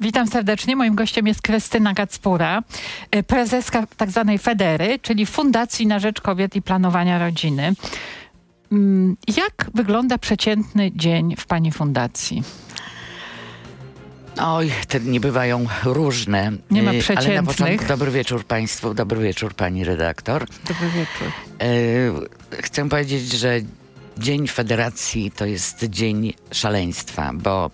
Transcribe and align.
Witam 0.00 0.26
serdecznie. 0.26 0.76
Moim 0.76 0.94
gościem 0.94 1.26
jest 1.26 1.42
Krystyna 1.42 1.92
Gacpura, 1.92 2.62
y, 3.16 3.22
prezeska 3.22 3.86
tzw. 3.98 4.24
Tak 4.26 4.42
Federy, 4.42 4.98
czyli 4.98 5.26
Fundacji 5.26 5.86
na 5.86 5.98
Rzecz 5.98 6.20
Kobiet 6.20 6.56
i 6.56 6.62
Planowania 6.62 7.18
Rodziny. 7.18 7.72
Mm, 8.72 9.16
jak 9.36 9.70
wygląda 9.74 10.18
przeciętny 10.18 10.92
dzień 10.94 11.36
w 11.38 11.46
Pani 11.46 11.72
fundacji? 11.72 12.42
Oj, 14.40 14.72
te 14.88 15.00
dni 15.00 15.20
bywają 15.20 15.66
różne. 15.84 16.52
Nie 16.70 16.82
ma 16.82 16.90
przeciętnych. 16.90 17.26
Ale 17.26 17.42
na 17.42 17.42
początku 17.42 17.84
dobry 17.86 18.10
wieczór 18.10 18.44
Państwu, 18.44 18.94
dobry 18.94 19.20
wieczór 19.20 19.54
Pani 19.54 19.84
redaktor. 19.84 20.46
Dobry 20.68 20.90
wieczór. 20.90 21.32
Chcę 22.62 22.88
powiedzieć, 22.88 23.32
że 23.32 23.60
Dzień 24.18 24.48
Federacji 24.48 25.30
to 25.30 25.46
jest 25.46 25.84
dzień 25.84 26.34
szaleństwa, 26.52 27.30
bo 27.34 27.70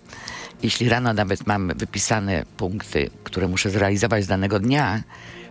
jeśli 0.63 0.89
rano 0.89 1.13
nawet 1.13 1.47
mam 1.47 1.73
wypisane 1.77 2.45
punkty, 2.57 3.11
które 3.25 3.49
muszę 3.49 3.71
zrealizować 3.71 4.25
z 4.25 4.27
danego 4.27 4.61
dnia, 4.61 5.03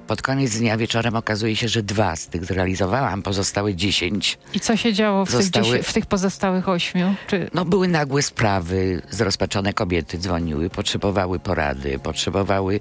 pod 0.08 0.22
koniec 0.22 0.58
dnia 0.58 0.78
wieczorem 0.78 1.16
okazuje 1.16 1.56
się, 1.56 1.68
że 1.68 1.84
dwa 1.84 2.16
z 2.16 2.28
tych 2.28 2.46
zrealizowałam, 2.46 3.22
pozostałe 3.22 3.76
dziesięć. 3.76 4.38
I 4.54 4.60
co 4.60 4.78
się 4.78 4.94
działo 4.94 5.26
w, 5.26 5.32
zostały... 5.32 5.78
tych, 5.78 5.88
w 5.88 5.94
tych 5.94 6.06
pozostałych 6.06 6.70
ośmiu? 6.70 7.16
Czy... 7.28 7.50
No 7.54 7.66
były 7.66 7.88
nagłe 7.88 8.22
sprawy, 8.22 9.02
zrozpaczone 9.10 9.74
kobiety 9.74 10.18
dzwoniły, 10.18 10.70
potrzebowały 10.70 11.40
porady, 11.40 12.00
potrzebowały 12.00 12.80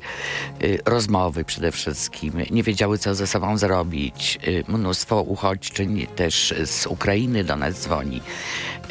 y, 0.63 0.79
rozmowy 0.87 1.45
przede 1.45 1.73
wszystkim, 1.73 2.33
nie 2.51 2.63
wiedziały 2.63 2.99
co 2.99 3.15
ze 3.15 3.27
sobą 3.27 3.59
zrobić. 3.59 4.39
Y, 4.47 4.65
mnóstwo 4.69 5.23
uchodźczyń 5.23 6.07
też 6.17 6.55
z 6.65 6.87
Ukrainy 6.87 7.45
do 7.45 7.57
nas 7.57 7.83
dzwoni. 7.83 8.21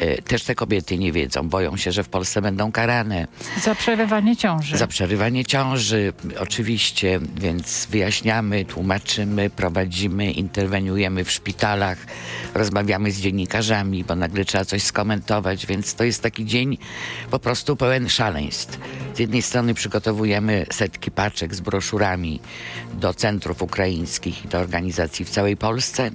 Y, 0.02 0.22
też 0.22 0.44
te 0.44 0.54
kobiety 0.54 0.98
nie 0.98 1.12
wiedzą, 1.12 1.48
boją 1.48 1.76
się, 1.76 1.92
że 1.92 2.04
w 2.04 2.08
Polsce 2.08 2.42
będą 2.42 2.72
karane. 2.72 3.26
Za 3.62 3.74
przerywanie 3.74 4.36
ciąży. 4.36 4.76
Za 4.76 4.86
przerywanie 4.86 5.44
ciąży, 5.44 6.12
oczywiście, 6.38 7.20
więc 7.36 7.86
wyjaśnienie 7.90 8.21
wyjaśniamy, 8.22 8.64
tłumaczymy, 8.64 9.50
prowadzimy, 9.50 10.30
interweniujemy 10.30 11.24
w 11.24 11.30
szpitalach, 11.30 11.98
rozmawiamy 12.54 13.10
z 13.12 13.20
dziennikarzami, 13.20 14.04
bo 14.04 14.14
nagle 14.14 14.44
trzeba 14.44 14.64
coś 14.64 14.82
skomentować, 14.82 15.66
więc 15.66 15.94
to 15.94 16.04
jest 16.04 16.22
taki 16.22 16.46
dzień 16.46 16.78
po 17.30 17.38
prostu 17.38 17.76
pełen 17.76 18.08
szaleństw. 18.08 18.78
Z 19.14 19.18
jednej 19.18 19.42
strony 19.42 19.74
przygotowujemy 19.74 20.66
setki 20.70 21.10
paczek 21.10 21.54
z 21.54 21.60
broszurami 21.60 22.40
do 22.94 23.14
centrów 23.14 23.62
ukraińskich 23.62 24.44
i 24.44 24.48
do 24.48 24.58
organizacji 24.58 25.24
w 25.24 25.30
całej 25.30 25.56
Polsce. 25.56 26.10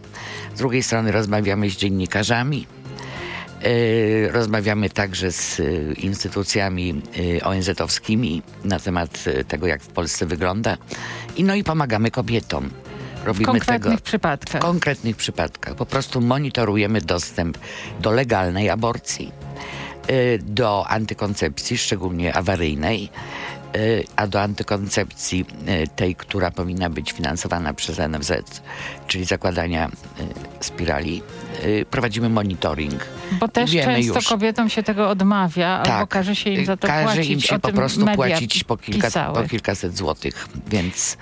Z 0.56 0.58
drugiej 0.58 0.84
strony 0.84 1.12
rozmawiamy 1.12 1.70
z 1.70 1.78
dziennikarzami, 1.78 2.68
Rozmawiamy 4.32 4.90
także 4.90 5.32
z 5.32 5.60
e, 5.60 5.64
instytucjami 5.94 7.02
e, 7.40 7.44
ONZ-owskimi 7.44 8.42
na 8.64 8.80
temat 8.80 9.24
tego, 9.48 9.68
jak 9.68 9.82
w 9.82 9.88
Polsce 9.88 10.26
wygląda 10.26 10.78
i 11.36 11.44
no 11.44 11.56
i 11.56 11.64
pomagamy 11.64 12.12
kobietom. 12.12 12.70
Robimy 13.26 13.46
w 13.46 13.48
konkretnych 13.48 13.84
tego 13.84 14.02
przypadkach. 14.04 14.62
W 14.62 14.66
konkretnych 14.66 15.16
przypadkach. 15.16 15.76
Po 15.76 15.86
prostu 15.86 16.22
monitorujemy 16.22 17.02
dostęp 17.02 17.58
do 18.00 18.12
legalnej 18.12 18.70
aborcji, 18.70 19.32
do 20.40 20.88
antykoncepcji, 20.88 21.78
szczególnie 21.78 22.34
awaryjnej, 22.34 23.10
a 24.16 24.28
do 24.28 24.42
antykoncepcji 24.42 25.46
y, 25.84 25.88
tej, 25.96 26.16
która 26.16 26.52
powinna 26.52 26.90
być 26.90 27.12
finansowana 27.12 27.74
przez 27.74 27.98
NFZ, 27.98 28.32
czyli 29.08 29.26
zakładania 29.26 29.90
spirali, 30.60 31.22
prowadzimy 31.92 32.30
monitoring. 32.30 33.06
Bo 33.32 33.48
też 33.48 33.72
często 33.72 34.16
już, 34.16 34.28
kobietom 34.28 34.70
się 34.70 34.84
tego 34.84 35.10
odmawia, 35.10 35.82
tak, 35.84 35.94
albo 35.94 36.08
każe 36.08 36.36
się 36.36 36.50
im 36.50 36.66
za 36.66 36.78
to 36.78 36.88
każe 36.88 37.04
płacić. 37.04 37.20
Każe 37.20 37.34
im 37.34 37.42
się 37.42 37.60
po 37.60 37.72
prostu 37.72 38.06
płacić 38.06 38.64
po, 38.64 38.78
kilka, 38.78 39.32
po 39.34 39.44
kilkaset 39.44 39.98
złotych, 39.98 40.48
więc 40.68 41.18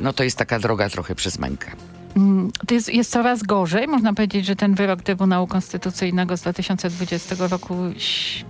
no 0.00 0.12
to 0.12 0.24
jest 0.24 0.38
taka 0.38 0.58
droga 0.58 0.90
trochę 0.90 1.14
przez 1.14 1.38
mękę. 1.38 1.70
Mm, 2.16 2.50
to 2.66 2.74
jest, 2.74 2.94
jest 2.94 3.10
coraz 3.10 3.42
gorzej. 3.42 3.88
Można 3.88 4.14
powiedzieć, 4.14 4.46
że 4.46 4.56
ten 4.56 4.74
wyrok 4.74 5.02
Trybunału 5.02 5.46
Konstytucyjnego 5.46 6.36
z 6.36 6.40
2020 6.40 7.34
roku 7.38 7.76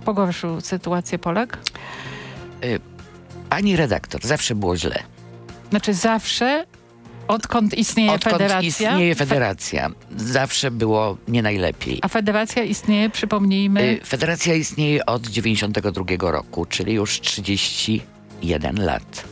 pogorszył 0.05 0.61
sytuację 0.61 1.19
Polek? 1.19 1.57
Pani 3.57 3.75
redaktor, 3.75 4.21
zawsze 4.23 4.55
było 4.55 4.77
źle. 4.77 5.03
Znaczy 5.69 5.93
zawsze, 5.93 6.65
Odkąd 7.27 7.77
istnieje 7.77 8.11
Odkąd 8.11 8.33
federacja? 8.33 8.67
istnieje 8.69 9.15
federacja. 9.15 9.89
Zawsze 10.17 10.71
było 10.71 11.17
nie 11.27 11.41
najlepiej. 11.41 11.99
A 12.01 12.07
federacja 12.07 12.63
istnieje, 12.63 13.09
przypomnijmy? 13.09 13.81
Y, 13.81 14.05
federacja 14.05 14.53
istnieje 14.55 15.05
od 15.05 15.27
92 15.27 16.31
roku, 16.31 16.65
czyli 16.65 16.93
już 16.93 17.21
31 17.21 18.85
lat. 18.85 19.23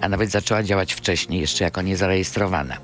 A 0.00 0.08
nawet 0.08 0.30
zaczęła 0.30 0.62
działać 0.62 0.92
wcześniej, 0.92 1.40
jeszcze 1.40 1.64
jako 1.64 1.82
niezarejestrowana. 1.82 2.76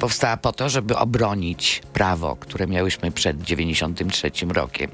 Powstała 0.00 0.36
po 0.36 0.52
to, 0.52 0.68
żeby 0.68 0.96
obronić 0.96 1.82
prawo, 1.92 2.36
które 2.36 2.66
miałyśmy 2.66 3.10
przed 3.10 3.42
93 3.42 4.30
rokiem. 4.48 4.90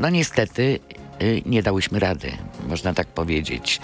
No 0.00 0.10
niestety 0.10 0.80
y, 1.22 1.42
nie 1.46 1.62
dałyśmy 1.62 1.98
rady, 1.98 2.32
można 2.68 2.94
tak 2.94 3.06
powiedzieć. 3.06 3.80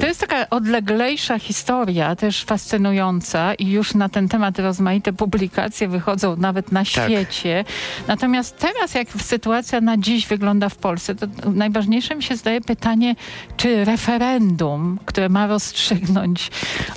To 0.00 0.06
jest 0.06 0.20
taka 0.20 0.50
odleglejsza 0.50 1.38
historia, 1.38 2.16
też 2.16 2.44
fascynująca 2.44 3.54
i 3.54 3.70
już 3.70 3.94
na 3.94 4.08
ten 4.08 4.28
temat 4.28 4.58
rozmaite 4.58 5.12
publikacje 5.12 5.88
wychodzą 5.88 6.36
nawet 6.36 6.72
na 6.72 6.80
tak. 6.80 6.88
świecie. 6.88 7.64
Natomiast 8.08 8.58
teraz, 8.58 8.94
jak 8.94 9.08
sytuacja 9.22 9.80
na 9.80 9.96
dziś 9.96 10.26
wygląda 10.26 10.68
w 10.68 10.76
Polsce, 10.76 11.14
to 11.14 11.26
najważniejsze 11.54 12.14
mi 12.14 12.22
się 12.22 12.36
zdaje 12.36 12.60
pytanie, 12.60 13.16
czy 13.56 13.84
referendum, 13.84 14.98
które 15.06 15.28
ma 15.28 15.46
rozstrzygnąć 15.46 16.50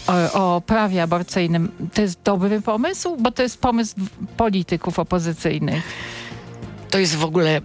o, 0.07 0.55
o 0.55 0.61
prawie 0.61 1.03
aborcyjnym, 1.03 1.71
to 1.93 2.01
jest 2.01 2.19
dobry 2.23 2.61
pomysł? 2.61 3.17
Bo 3.19 3.31
to 3.31 3.43
jest 3.43 3.61
pomysł 3.61 3.95
polityków 4.37 4.99
opozycyjnych. 4.99 5.83
To 6.89 6.99
jest 6.99 7.15
w 7.15 7.23
ogóle 7.23 7.61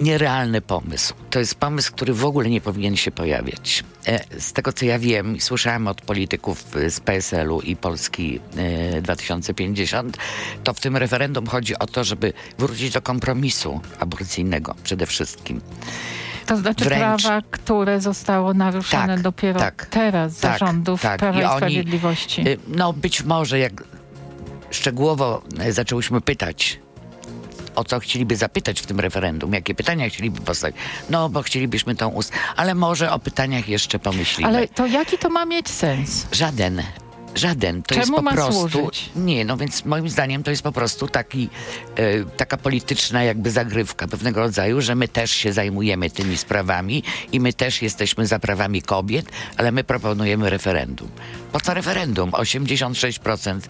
nierealny 0.00 0.60
pomysł. 0.60 1.14
To 1.30 1.38
jest 1.38 1.54
pomysł, 1.54 1.92
który 1.92 2.14
w 2.14 2.24
ogóle 2.24 2.50
nie 2.50 2.60
powinien 2.60 2.96
się 2.96 3.10
pojawiać. 3.10 3.84
E, 4.06 4.40
z 4.40 4.52
tego 4.52 4.72
co 4.72 4.86
ja 4.86 4.98
wiem, 4.98 5.40
słyszałem 5.40 5.88
od 5.88 6.00
polityków 6.00 6.64
z 6.88 7.00
PSL-u 7.00 7.60
i 7.60 7.76
Polski 7.76 8.40
2050, 9.02 10.16
e, 10.16 10.20
to 10.64 10.74
w 10.74 10.80
tym 10.80 10.96
referendum 10.96 11.46
chodzi 11.46 11.78
o 11.78 11.86
to, 11.86 12.04
żeby 12.04 12.32
wrócić 12.58 12.92
do 12.92 13.02
kompromisu 13.02 13.80
aborcyjnego 14.00 14.74
przede 14.82 15.06
wszystkim. 15.06 15.60
To 16.46 16.56
znaczy 16.56 16.84
Wręcz... 16.84 17.22
prawa, 17.22 17.42
które 17.50 18.00
zostało 18.00 18.54
naruszone 18.54 19.14
tak, 19.14 19.22
dopiero 19.22 19.60
tak, 19.60 19.86
teraz 19.86 20.38
tak, 20.38 20.58
zarządów 20.58 21.02
tak. 21.02 21.18
Prawa 21.18 21.40
i, 21.40 21.44
i 21.44 21.56
Sprawiedliwości. 21.56 22.40
Oni, 22.40 22.56
no 22.68 22.92
być 22.92 23.24
może 23.24 23.58
jak 23.58 23.84
szczegółowo 24.70 25.42
zaczęłyśmy 25.70 26.20
pytać 26.20 26.80
o 27.74 27.84
co 27.84 28.00
chcieliby 28.00 28.36
zapytać 28.36 28.80
w 28.80 28.86
tym 28.86 29.00
referendum, 29.00 29.52
jakie 29.52 29.74
pytania 29.74 30.08
chcieliby 30.08 30.40
postawić. 30.40 30.76
No, 31.10 31.28
bo 31.28 31.42
chcielibyśmy 31.42 31.94
tą 31.94 32.08
ust... 32.08 32.32
Ale 32.56 32.74
może 32.74 33.12
o 33.12 33.18
pytaniach 33.18 33.68
jeszcze 33.68 33.98
pomyślimy. 33.98 34.48
Ale 34.48 34.68
to 34.68 34.86
jaki 34.86 35.18
to 35.18 35.28
ma 35.28 35.44
mieć 35.44 35.68
sens? 35.68 36.26
Żaden. 36.32 36.82
Żaden. 37.34 37.82
To 37.82 37.88
Czemu 37.88 38.00
jest 38.00 38.12
po 38.12 38.22
ma 38.22 38.32
prostu. 38.32 38.68
Służyć? 38.68 39.10
Nie, 39.16 39.44
no 39.44 39.56
więc 39.56 39.84
moim 39.84 40.08
zdaniem 40.08 40.42
to 40.42 40.50
jest 40.50 40.62
po 40.62 40.72
prostu 40.72 41.08
taki, 41.08 41.48
e, 41.96 42.24
taka 42.24 42.56
polityczna 42.56 43.24
jakby 43.24 43.50
zagrywka 43.50 44.08
pewnego 44.08 44.40
rodzaju, 44.40 44.80
że 44.80 44.94
my 44.94 45.08
też 45.08 45.30
się 45.30 45.52
zajmujemy 45.52 46.10
tymi 46.10 46.36
sprawami 46.36 47.02
i 47.32 47.40
my 47.40 47.52
też 47.52 47.82
jesteśmy 47.82 48.26
za 48.26 48.38
prawami 48.38 48.82
kobiet, 48.82 49.26
ale 49.56 49.72
my 49.72 49.84
proponujemy 49.84 50.50
referendum. 50.50 51.08
Po 51.52 51.60
co 51.60 51.74
referendum? 51.74 52.30
86% 52.30 53.60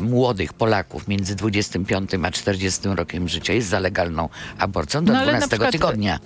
młodych 0.00 0.52
Polaków 0.52 1.08
między 1.08 1.34
25 1.34 2.10
a 2.24 2.30
40 2.30 2.88
rokiem 2.88 3.28
życia 3.28 3.52
jest 3.52 3.68
za 3.68 3.78
legalną 3.78 4.28
aborcją 4.58 5.04
do 5.04 5.12
no, 5.12 5.22
12 5.22 5.48
przykład, 5.48 5.72
tygodnia. 5.72 6.18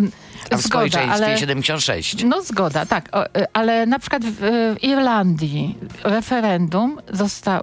A 0.50 0.56
w 0.56 0.62
zgoda, 0.62 1.00
ale, 1.00 1.38
76. 1.38 2.24
No 2.24 2.42
zgoda, 2.42 2.86
tak. 2.86 3.08
O, 3.12 3.26
y, 3.26 3.46
ale 3.52 3.86
na 3.86 3.98
przykład 3.98 4.24
w, 4.24 4.34
w 4.40 4.84
Irlandii 4.84 5.76
referendum 6.04 6.77
zosta, 7.12 7.60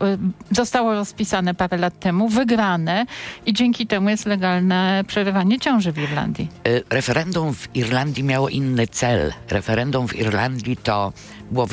y, 0.52 0.56
zostało 0.56 0.94
rozpisane 0.94 1.54
parę 1.54 1.78
lat 1.78 2.00
temu, 2.00 2.30
wygrane 2.30 3.06
i 3.46 3.54
dzięki 3.54 3.88
temu 3.88 4.10
jest 4.10 4.26
legalne 4.26 5.04
przerywanie 5.08 5.60
ciąży 5.60 5.92
w 5.92 5.98
Irlandii. 5.98 6.50
Y, 6.68 6.84
referendum 6.90 7.54
w 7.54 7.76
Irlandii 7.76 8.24
miało 8.24 8.50
inny 8.50 8.88
cel. 8.88 9.34
Referendum 9.50 10.08
w 10.08 10.16
Irlandii 10.16 10.78
to 10.78 11.14
było, 11.52 11.68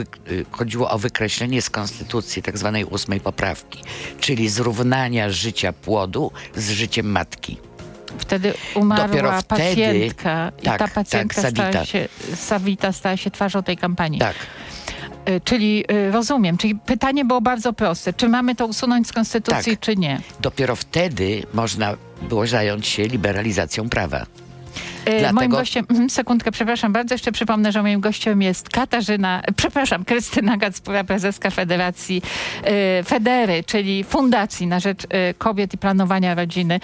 chodziło 0.50 0.90
o 0.90 0.98
wykreślenie 0.98 1.62
z 1.62 1.70
konstytucji 1.70 2.42
tak 2.42 2.58
zwanej 2.58 2.84
ósmej 2.84 3.20
poprawki, 3.20 3.78
czyli 4.20 4.48
zrównania 4.48 5.30
życia 5.30 5.72
płodu 5.72 6.30
z 6.56 6.70
życiem 6.70 7.06
matki. 7.06 7.56
Wtedy 8.18 8.54
umarła 8.74 9.06
Dopiero 9.06 9.42
pacjentka 9.48 10.52
wtedy, 10.52 10.62
i 10.62 10.64
tak, 10.64 10.78
ta 10.78 10.88
pacjentka 10.88 11.42
tak, 11.42 11.50
stała 11.50 11.84
się, 11.84 12.08
Savita 12.34 12.92
stała 12.92 13.16
się 13.16 13.30
twarzą 13.30 13.62
tej 13.62 13.76
kampanii. 13.76 14.20
Tak. 14.20 14.36
Y, 15.28 15.40
czyli 15.40 15.84
y, 15.92 16.10
rozumiem, 16.12 16.56
czyli 16.56 16.74
pytanie 16.74 17.24
było 17.24 17.40
bardzo 17.40 17.72
proste. 17.72 18.12
Czy 18.12 18.28
mamy 18.28 18.54
to 18.54 18.66
usunąć 18.66 19.08
z 19.08 19.12
konstytucji, 19.12 19.72
tak. 19.72 19.80
czy 19.80 19.96
nie? 19.96 20.20
Dopiero 20.40 20.76
wtedy 20.76 21.42
można 21.54 21.96
było 22.28 22.46
zająć 22.46 22.86
się 22.86 23.02
liberalizacją 23.02 23.88
prawa. 23.88 24.26
Dlatego... 25.04 25.32
Moim 25.32 25.50
gościem, 25.50 25.86
mhm, 25.90 26.10
sekundkę, 26.10 26.52
przepraszam 26.52 26.92
bardzo, 26.92 27.14
jeszcze 27.14 27.32
przypomnę, 27.32 27.72
że 27.72 27.82
moim 27.82 28.00
gościem 28.00 28.42
jest 28.42 28.68
Katarzyna, 28.68 29.42
przepraszam, 29.56 30.04
Krystyna 30.04 30.56
Gacpura, 30.56 31.04
prezeska 31.04 31.50
Federacji 31.50 32.22
Federy, 33.06 33.64
czyli 33.64 34.04
Fundacji 34.04 34.66
na 34.66 34.80
Rzecz 34.80 35.06
Kobiet 35.38 35.74
i 35.74 35.78
Planowania 35.78 36.34
Rodziny. 36.34 36.80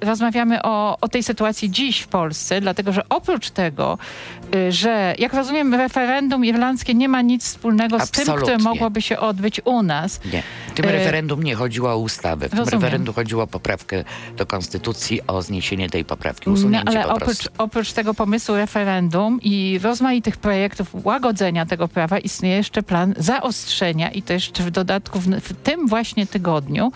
Rozmawiamy 0.00 0.62
o, 0.62 0.98
o 1.00 1.08
tej 1.08 1.22
sytuacji 1.22 1.70
dziś 1.70 2.00
w 2.00 2.08
Polsce, 2.08 2.60
dlatego 2.60 2.92
że 2.92 3.08
oprócz 3.08 3.50
tego, 3.50 3.98
że 4.68 5.14
jak 5.18 5.34
rozumiem 5.34 5.74
referendum 5.74 6.44
irlandzkie 6.44 6.94
nie 6.94 7.08
ma 7.08 7.22
nic 7.22 7.44
wspólnego 7.44 7.96
Absolutnie. 7.96 8.24
z 8.24 8.26
tym, 8.26 8.36
które 8.36 8.58
mogłoby 8.58 9.02
się 9.02 9.18
odbyć 9.18 9.60
u 9.64 9.82
nas. 9.82 10.20
Nie. 10.32 10.42
W 10.68 10.72
tym 10.74 10.84
referendum 10.84 11.42
nie 11.42 11.54
chodziło 11.54 11.92
o 11.92 11.98
ustawę. 11.98 12.46
W 12.46 12.50
tym 12.50 12.58
Rozumiem. 12.58 12.80
referendum 12.80 13.14
chodziło 13.14 13.42
o 13.42 13.46
poprawkę 13.46 14.04
do 14.36 14.46
konstytucji, 14.46 15.20
o 15.26 15.42
zniesienie 15.42 15.90
tej 15.90 16.04
poprawki, 16.04 16.50
usunięcie 16.50 16.84
no, 16.84 16.90
ale 16.90 17.08
oprócz, 17.08 17.48
oprócz 17.58 17.92
tego 17.92 18.14
pomysłu 18.14 18.54
referendum 18.54 19.38
i 19.42 19.80
rozmaitych 19.82 20.36
projektów 20.36 20.88
łagodzenia 21.04 21.66
tego 21.66 21.88
prawa 21.88 22.18
istnieje 22.18 22.56
jeszcze 22.56 22.82
plan 22.82 23.14
zaostrzenia 23.16 24.10
i 24.10 24.22
to 24.22 24.32
jeszcze 24.32 24.62
w 24.62 24.70
dodatku 24.70 25.20
w, 25.20 25.26
w 25.26 25.52
tym 25.52 25.88
właśnie 25.88 26.26
tygodniu. 26.26 26.92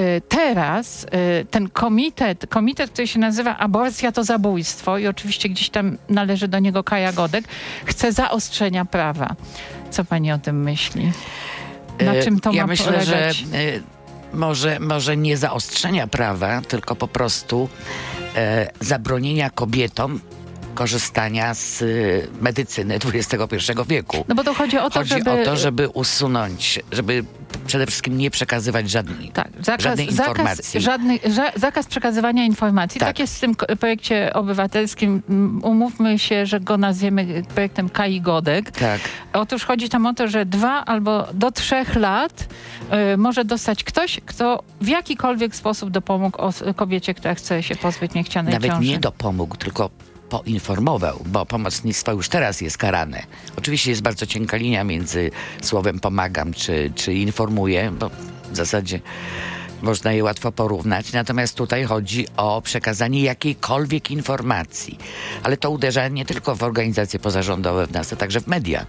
Y, 0.00 0.22
teraz 0.28 1.04
y, 1.04 1.08
ten 1.50 1.68
komitet, 1.68 2.46
komitet, 2.46 2.90
który 2.90 3.06
się 3.06 3.18
nazywa 3.18 3.58
Aborcja 3.58 4.12
to 4.12 4.24
zabójstwo 4.24 4.98
i 4.98 5.06
oczywiście 5.06 5.48
gdzieś 5.48 5.70
tam 5.70 5.98
należy 6.08 6.48
do 6.48 6.58
niego 6.58 6.83
Kaja 6.84 7.12
Godek, 7.12 7.44
chce 7.84 8.12
zaostrzenia 8.12 8.84
prawa. 8.84 9.34
Co 9.90 10.04
pani 10.04 10.32
o 10.32 10.38
tym 10.38 10.62
myśli? 10.62 11.12
Na 12.00 12.14
y, 12.14 12.24
czym 12.24 12.40
to 12.40 12.52
ja 12.52 12.62
ma 12.62 12.66
myślę, 12.66 12.92
polegać? 12.92 13.36
że 13.36 13.80
może, 14.32 14.80
może 14.80 15.16
nie 15.16 15.36
zaostrzenia 15.36 16.06
prawa, 16.06 16.60
tylko 16.60 16.96
po 16.96 17.08
prostu 17.08 17.68
e, 18.36 18.70
zabronienia 18.80 19.50
kobietom 19.50 20.20
korzystania 20.74 21.54
z 21.54 21.82
y, 21.82 22.28
medycyny 22.40 22.94
XXI 23.14 23.56
wieku. 23.88 24.24
No 24.28 24.34
bo 24.34 24.44
to 24.44 24.54
chodzi 24.54 24.78
o 24.78 24.90
to, 24.90 24.98
chodzi 24.98 25.10
żeby... 25.10 25.30
o 25.30 25.44
to, 25.44 25.56
żeby 25.56 25.88
usunąć, 25.88 26.80
żeby 26.92 27.24
przede 27.56 27.86
wszystkim 27.86 28.18
nie 28.18 28.30
przekazywać 28.30 28.90
żadnej, 28.90 29.28
tak, 29.28 29.48
zakaz, 29.60 29.84
żadnej 29.84 30.10
informacji. 30.10 30.64
Zakaz, 30.64 30.82
żadnej, 30.82 31.20
ża 31.26 31.52
zakaz 31.56 31.86
przekazywania 31.86 32.44
informacji. 32.44 33.00
Tak. 33.00 33.08
tak 33.08 33.18
jest 33.18 33.36
w 33.36 33.40
tym 33.40 33.54
projekcie 33.54 34.32
obywatelskim. 34.32 35.22
Umówmy 35.62 36.18
się, 36.18 36.46
że 36.46 36.60
go 36.60 36.76
nazwiemy 36.76 37.42
projektem 37.54 37.88
Kai 37.88 38.20
Godek. 38.20 38.70
Tak. 38.70 39.00
Otóż 39.32 39.64
chodzi 39.64 39.88
tam 39.88 40.06
o 40.06 40.14
to, 40.14 40.28
że 40.28 40.46
dwa 40.46 40.84
albo 40.84 41.26
do 41.34 41.50
trzech 41.50 41.94
lat 41.94 42.48
y, 43.12 43.16
może 43.16 43.44
dostać 43.44 43.84
ktoś, 43.84 44.20
kto 44.26 44.62
w 44.80 44.88
jakikolwiek 44.88 45.56
sposób 45.56 45.90
dopomógł 45.90 46.38
kobiecie, 46.76 47.14
która 47.14 47.34
chce 47.34 47.62
się 47.62 47.76
pozbyć 47.76 48.14
niechcianej 48.14 48.54
Nawet 48.54 48.70
ciąży. 48.70 48.88
nie 48.88 48.98
dopomógł, 48.98 49.56
tylko 49.56 49.90
poinformował, 50.38 51.20
bo 51.26 51.46
pomocnictwo 51.46 52.12
już 52.12 52.28
teraz 52.28 52.60
jest 52.60 52.78
karane. 52.78 53.22
Oczywiście 53.56 53.90
jest 53.90 54.02
bardzo 54.02 54.26
cienka 54.26 54.56
linia 54.56 54.84
między 54.84 55.30
słowem 55.62 56.00
pomagam 56.00 56.54
czy, 56.54 56.92
czy 56.94 57.14
informuję, 57.14 57.92
bo 57.98 58.10
w 58.52 58.56
zasadzie 58.56 59.00
można 59.82 60.12
je 60.12 60.24
łatwo 60.24 60.52
porównać. 60.52 61.12
Natomiast 61.12 61.54
tutaj 61.54 61.84
chodzi 61.84 62.26
o 62.36 62.62
przekazanie 62.62 63.22
jakiejkolwiek 63.22 64.10
informacji. 64.10 64.98
Ale 65.42 65.56
to 65.56 65.70
uderza 65.70 66.08
nie 66.08 66.24
tylko 66.24 66.56
w 66.56 66.62
organizacje 66.62 67.20
pozarządowe 67.20 67.86
w 67.86 67.92
nas, 67.92 68.12
a 68.12 68.16
także 68.16 68.40
w 68.40 68.46
media. 68.46 68.86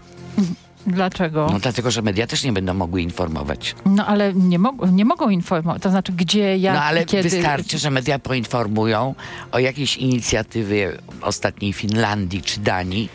Dlaczego? 0.88 1.50
No 1.52 1.60
dlatego, 1.60 1.92
że 1.92 2.02
media 2.02 2.28
też 2.28 2.44
nie 2.44 2.54
będą 2.54 2.74
mogły 2.74 3.02
informować. 3.02 3.76
No 3.86 4.06
ale 4.06 4.34
nie, 4.34 4.60
nie 4.92 5.06
mogą 5.06 5.30
informować, 5.30 5.82
to 5.82 5.90
znaczy 5.90 6.12
gdzie, 6.12 6.58
jak, 6.58 6.76
No 6.76 6.82
ale 6.84 7.06
kiedy... 7.06 7.30
wystarczy, 7.30 7.78
że 7.78 7.92
media 7.92 8.20
poinformują 8.20 9.16
o 9.52 9.60
jakiejś 9.60 9.98
inicjatywie 9.98 10.98
ostatniej 11.22 11.74
Finlandii 11.74 12.42
czy 12.42 12.60
Danii, 12.60 13.10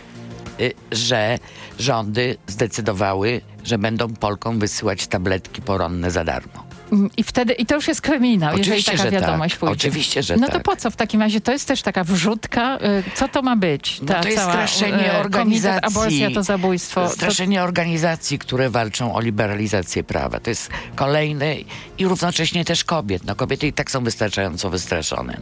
y, 0.60 0.72
że 0.92 1.38
rządy 1.78 2.36
zdecydowały, 2.46 3.40
że 3.64 3.78
będą 3.78 4.08
Polkom 4.08 4.58
wysyłać 4.58 5.06
tabletki 5.06 5.62
poronne 5.62 6.10
za 6.10 6.24
darmo. 6.24 6.69
Mm, 6.92 7.10
I 7.16 7.22
wtedy, 7.22 7.52
i 7.52 7.66
to 7.66 7.74
już 7.74 7.88
jest 7.88 8.00
kryminał, 8.00 8.54
Oczywiście, 8.54 8.92
jeżeli 8.92 9.10
taka 9.10 9.26
wiadomość 9.26 9.54
tak. 9.54 9.60
pójdzie. 9.60 9.72
Oczywiście, 9.72 10.22
że 10.22 10.36
No 10.36 10.46
tak. 10.46 10.56
to 10.56 10.60
po 10.70 10.76
co 10.76 10.90
w 10.90 10.96
takim 10.96 11.20
razie? 11.20 11.40
To 11.40 11.52
jest 11.52 11.68
też 11.68 11.82
taka 11.82 12.04
wrzutka. 12.04 12.76
Y, 12.76 13.02
co 13.14 13.28
to 13.28 13.42
ma 13.42 13.56
być? 13.56 14.00
Ta 14.06 14.14
no 14.14 14.20
to 14.22 14.28
jest 14.28 14.40
cała, 14.40 14.52
straszenie 14.52 15.14
y, 15.14 15.18
organizacji. 15.18 15.96
Aborcja 15.96 16.30
to 16.30 16.42
zabójstwo. 16.42 17.08
Straszenie 17.08 17.56
to... 17.58 17.64
organizacji, 17.64 18.38
które 18.38 18.70
walczą 18.70 19.14
o 19.14 19.20
liberalizację 19.20 20.04
prawa. 20.04 20.40
To 20.40 20.50
jest 20.50 20.70
kolejne 20.94 21.56
i 21.98 22.04
równocześnie 22.06 22.64
też 22.64 22.84
kobiet. 22.84 23.24
No 23.24 23.34
kobiety 23.34 23.66
i 23.66 23.72
tak 23.72 23.90
są 23.90 24.04
wystarczająco 24.04 24.70
wystraszone. 24.70 25.36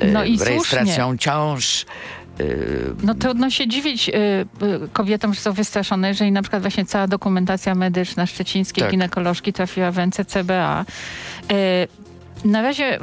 No, 0.00 0.06
no 0.12 0.24
i 0.24 0.38
rejestracją 0.38 0.94
słusznie. 1.08 1.18
ciąż, 1.18 1.82
Y, 1.82 1.84
no 3.02 3.14
trudno 3.14 3.50
się 3.50 3.68
dziwić 3.68 4.08
y, 4.08 4.12
y, 4.12 4.46
kobietom, 4.92 5.34
że 5.34 5.40
są 5.40 5.52
wystraszone, 5.52 6.08
jeżeli 6.08 6.32
na 6.32 6.42
przykład 6.42 6.62
właśnie 6.62 6.84
cała 6.84 7.06
dokumentacja 7.06 7.74
medyczna 7.74 8.26
szczecińskiej 8.26 8.82
tak. 8.82 8.90
ginekolożki 8.90 9.52
trafiła 9.52 9.90
w 9.90 9.98
ręce 9.98 10.24
CBA. 10.24 10.84
Na 12.44 12.62
razie 12.62 12.98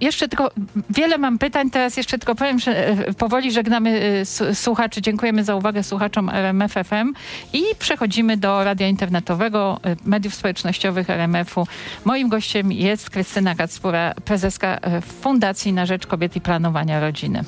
jeszcze 0.00 0.28
tylko 0.28 0.50
wiele 0.90 1.18
mam 1.18 1.38
pytań, 1.38 1.70
teraz 1.70 1.96
jeszcze 1.96 2.18
tylko 2.18 2.34
powiem, 2.34 2.58
że 2.58 2.96
powoli 3.18 3.52
żegnamy 3.52 4.22
słuchaczy. 4.54 5.02
Dziękujemy 5.02 5.44
za 5.44 5.56
uwagę 5.56 5.82
słuchaczom 5.82 6.28
RMF 6.28 6.72
FM 6.72 7.12
i 7.52 7.62
przechodzimy 7.78 8.36
do 8.36 8.64
radia 8.64 8.88
internetowego, 8.88 9.80
mediów 10.04 10.34
społecznościowych 10.34 11.10
RMF-u. 11.10 11.66
Moim 12.04 12.28
gościem 12.28 12.72
jest 12.72 13.10
Krystyna 13.10 13.54
Kacpura, 13.54 14.14
prezeska 14.24 14.78
Fundacji 15.20 15.72
na 15.72 15.86
Rzecz 15.86 16.06
Kobiet 16.06 16.36
i 16.36 16.40
Planowania 16.40 17.00
Rodziny. 17.00 17.44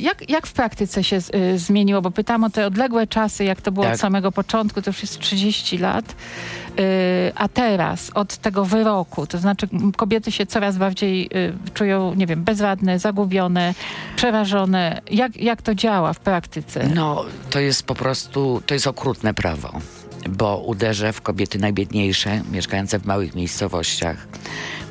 Jak, 0.00 0.30
jak 0.30 0.46
w 0.46 0.52
praktyce 0.52 1.04
się 1.04 1.16
y, 1.16 1.58
zmieniło? 1.58 2.02
Bo 2.02 2.10
pytam 2.10 2.44
o 2.44 2.50
te 2.50 2.66
odległe 2.66 3.06
czasy, 3.06 3.44
jak 3.44 3.60
to 3.60 3.72
było 3.72 3.84
tak. 3.84 3.94
od 3.94 4.00
samego 4.00 4.32
początku, 4.32 4.82
to 4.82 4.90
już 4.90 5.02
jest 5.02 5.18
30 5.18 5.78
lat. 5.78 6.04
Y, 6.12 7.32
a 7.34 7.48
teraz, 7.48 8.10
od 8.14 8.36
tego 8.36 8.64
wyroku, 8.64 9.26
to 9.26 9.38
znaczy 9.38 9.68
kobiety 9.96 10.32
się 10.32 10.46
coraz 10.46 10.78
bardziej 10.78 11.30
czują, 11.74 12.14
nie 12.14 12.26
wiem, 12.26 12.44
bezradne, 12.44 12.98
zagubione, 12.98 13.74
przerażone. 14.16 15.00
Jak, 15.10 15.36
jak 15.36 15.62
to 15.62 15.74
działa 15.74 16.12
w 16.12 16.20
praktyce? 16.20 16.88
No, 16.94 17.24
to 17.50 17.60
jest 17.60 17.82
po 17.82 17.94
prostu, 17.94 18.62
to 18.66 18.74
jest 18.74 18.86
okrutne 18.86 19.34
prawo 19.34 19.80
bo 20.28 20.58
uderza 20.58 21.12
w 21.12 21.20
kobiety 21.20 21.58
najbiedniejsze, 21.58 22.42
mieszkające 22.52 22.98
w 22.98 23.06
małych 23.06 23.34
miejscowościach 23.34 24.26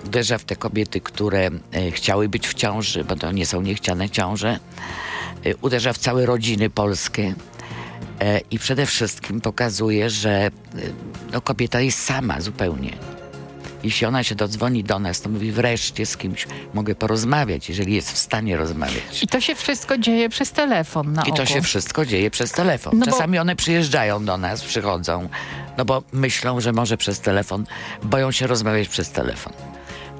uderza 0.05 0.37
w 0.37 0.43
te 0.43 0.55
kobiety, 0.55 1.01
które 1.01 1.49
e, 1.71 1.91
chciały 1.91 2.29
być 2.29 2.47
w 2.47 2.53
ciąży, 2.53 3.03
bo 3.03 3.15
to 3.15 3.31
nie 3.31 3.45
są 3.45 3.61
niechciane 3.61 4.09
ciąże. 4.09 4.59
E, 5.45 5.55
uderza 5.55 5.93
w 5.93 5.97
całe 5.97 6.25
rodziny 6.25 6.69
polskie. 6.69 7.35
E, 8.19 8.39
I 8.51 8.59
przede 8.59 8.85
wszystkim 8.85 9.41
pokazuje, 9.41 10.09
że 10.09 10.51
no, 11.31 11.41
kobieta 11.41 11.81
jest 11.81 12.03
sama 12.03 12.41
zupełnie. 12.41 13.12
Jeśli 13.83 14.07
ona 14.07 14.23
się 14.23 14.35
dodzwoni 14.35 14.83
do 14.83 14.99
nas, 14.99 15.21
to 15.21 15.29
mówi 15.29 15.51
wreszcie 15.51 16.05
z 16.05 16.17
kimś 16.17 16.47
mogę 16.73 16.95
porozmawiać, 16.95 17.69
jeżeli 17.69 17.93
jest 17.95 18.11
w 18.11 18.17
stanie 18.17 18.57
rozmawiać. 18.57 19.23
I 19.23 19.27
to 19.27 19.41
się 19.41 19.55
wszystko 19.55 19.97
dzieje 19.97 20.29
przez 20.29 20.51
telefon 20.51 21.13
na 21.13 21.23
I 21.23 21.33
to 21.33 21.45
się 21.45 21.61
wszystko 21.61 22.05
dzieje 22.05 22.31
przez 22.31 22.51
telefon. 22.51 22.99
No 22.99 23.05
Czasami 23.05 23.37
bo... 23.37 23.41
one 23.41 23.55
przyjeżdżają 23.55 24.25
do 24.25 24.37
nas, 24.37 24.63
przychodzą, 24.63 25.29
no 25.77 25.85
bo 25.85 26.03
myślą, 26.11 26.61
że 26.61 26.71
może 26.71 26.97
przez 26.97 27.19
telefon, 27.19 27.65
boją 28.03 28.31
się 28.31 28.47
rozmawiać 28.47 28.87
przez 28.87 29.11
telefon 29.11 29.53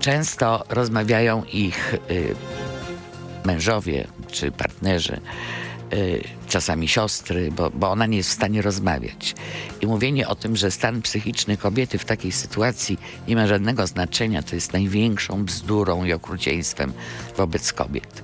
często 0.04 0.64
rozmawiają 0.70 1.44
ich 1.44 1.94
y, 1.94 2.36
mężowie 3.46 4.08
czy 4.32 4.52
partnerzy, 4.52 5.20
czasami 6.48 6.88
siostry, 6.88 7.52
bo, 7.52 7.70
bo 7.70 7.92
ona 7.92 8.06
nie 8.06 8.18
jest 8.18 8.30
w 8.30 8.34
stanie 8.34 8.62
rozmawiać. 8.62 9.36
I 9.82 9.88
mówienie 9.88 10.28
o 10.28 10.36
tym, 10.36 10.56
że 10.56 10.72
stan 10.72 11.02
psychiczny 11.02 11.58
kobiety 11.58 11.98
w 11.98 12.06
takiej 12.06 12.32
sytuacji 12.32 13.00
nie 13.28 13.36
ma 13.36 13.48
żadnego 13.48 13.88
znaczenia, 13.88 14.44
to 14.44 14.56
jest 14.56 14.74
największą 14.74 15.46
bzdurą 15.46 16.06
i 16.06 16.14
okrucieństwem 16.14 16.94
wobec 17.38 17.74
kobiet, 17.74 18.24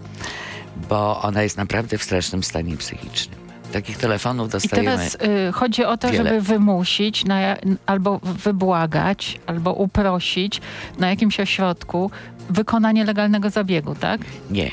bo 0.89 1.21
ona 1.21 1.43
jest 1.43 1.57
naprawdę 1.57 1.97
w 1.97 2.03
strasznym 2.03 2.43
stanie 2.43 2.77
psychicznym. 2.77 3.39
Takich 3.73 3.97
telefonów 3.97 4.49
dostajemy. 4.49 4.93
I 4.93 4.97
teraz 4.97 5.15
y, 5.49 5.51
chodzi 5.51 5.85
o 5.85 5.97
to, 5.97 6.11
wiele. 6.11 6.29
żeby 6.29 6.41
wymusić, 6.41 7.25
na, 7.25 7.57
albo 7.85 8.19
wybłagać, 8.23 9.39
albo 9.45 9.73
uprosić 9.73 10.61
na 10.97 11.09
jakimś 11.09 11.39
ośrodku 11.39 12.11
wykonanie 12.49 13.05
legalnego 13.05 13.49
zabiegu, 13.49 13.95
tak? 13.95 14.21
Nie. 14.51 14.71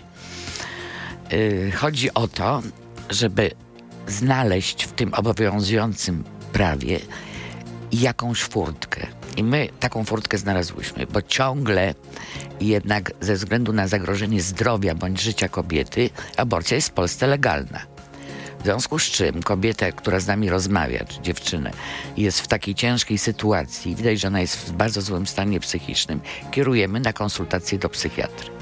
Y, 1.32 1.72
chodzi 1.74 2.14
o 2.14 2.28
to, 2.28 2.62
żeby 3.10 3.50
znaleźć 4.06 4.84
w 4.84 4.92
tym 4.92 5.14
obowiązującym 5.14 6.24
prawie 6.52 7.00
jakąś 7.92 8.42
furtkę. 8.42 9.06
I 9.36 9.44
my 9.44 9.68
taką 9.80 10.04
furtkę 10.04 10.38
znalazłyśmy, 10.38 11.06
bo 11.06 11.22
ciągle 11.22 11.94
jednak 12.60 13.12
ze 13.20 13.34
względu 13.34 13.72
na 13.72 13.88
zagrożenie 13.88 14.42
zdrowia 14.42 14.94
bądź 14.94 15.20
życia 15.22 15.48
kobiety, 15.48 16.10
aborcja 16.36 16.74
jest 16.74 16.88
w 16.88 16.92
Polsce 16.92 17.26
legalna. 17.26 17.96
W 18.60 18.62
związku 18.62 18.98
z 18.98 19.04
czym 19.04 19.42
kobieta, 19.42 19.92
która 19.92 20.20
z 20.20 20.26
nami 20.26 20.50
rozmawia, 20.50 21.04
czy 21.04 21.20
dziewczynę, 21.20 21.70
jest 22.16 22.40
w 22.40 22.48
takiej 22.48 22.74
ciężkiej 22.74 23.18
sytuacji, 23.18 23.96
widać, 23.96 24.20
że 24.20 24.28
ona 24.28 24.40
jest 24.40 24.56
w 24.56 24.72
bardzo 24.72 25.02
złym 25.02 25.26
stanie 25.26 25.60
psychicznym, 25.60 26.20
kierujemy 26.50 27.00
na 27.00 27.12
konsultację 27.12 27.78
do 27.78 27.88
psychiatry. 27.88 28.55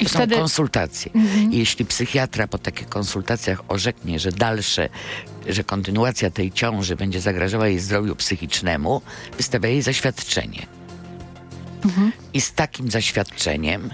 I 0.00 0.04
to 0.04 0.10
wtedy... 0.10 0.34
są 0.34 0.40
konsultacje. 0.40 1.12
Mhm. 1.14 1.52
Jeśli 1.52 1.84
psychiatra 1.84 2.46
po 2.46 2.58
takich 2.58 2.88
konsultacjach 2.88 3.62
orzeknie, 3.68 4.18
że 4.18 4.32
dalsze, 4.32 4.88
że 5.48 5.64
kontynuacja 5.64 6.30
tej 6.30 6.52
ciąży 6.52 6.96
będzie 6.96 7.20
zagrażała 7.20 7.68
jej 7.68 7.78
zdrowiu 7.78 8.16
psychicznemu, 8.16 9.02
wystawia 9.36 9.68
jej 9.68 9.82
zaświadczenie. 9.82 10.66
Mhm. 11.84 12.12
I 12.34 12.40
z 12.40 12.52
takim 12.52 12.90
zaświadczeniem 12.90 13.90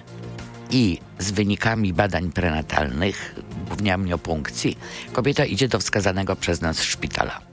i 0.71 0.99
z 1.19 1.31
wynikami 1.31 1.93
badań 1.93 2.33
prenatalnych, 2.33 3.35
głównie 3.69 3.95
amniopunkcji, 3.95 4.79
kobieta 5.13 5.45
idzie 5.45 5.69
do 5.69 5.79
wskazanego 5.79 6.37
przez 6.37 6.61
nas 6.61 6.83
szpitala. 6.83 7.52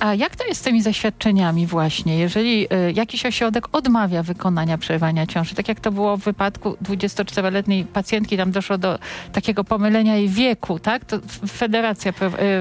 A 0.00 0.14
jak 0.14 0.36
to 0.36 0.46
jest 0.46 0.60
z 0.60 0.64
tymi 0.64 0.82
zaświadczeniami 0.82 1.66
właśnie, 1.66 2.18
jeżeli 2.18 2.64
y, 2.64 2.92
jakiś 2.92 3.26
ośrodek 3.26 3.68
odmawia 3.72 4.22
wykonania 4.22 4.78
przerywania 4.78 5.26
ciąży, 5.26 5.54
tak 5.54 5.68
jak 5.68 5.80
to 5.80 5.92
było 5.92 6.16
w 6.16 6.20
wypadku 6.20 6.76
24-letniej 6.82 7.84
pacjentki, 7.84 8.36
tam 8.36 8.50
doszło 8.50 8.78
do 8.78 8.98
takiego 9.32 9.64
pomylenia 9.64 10.16
jej 10.16 10.28
wieku, 10.28 10.78
tak? 10.78 11.04
To 11.04 11.18
federacja, 11.48 12.12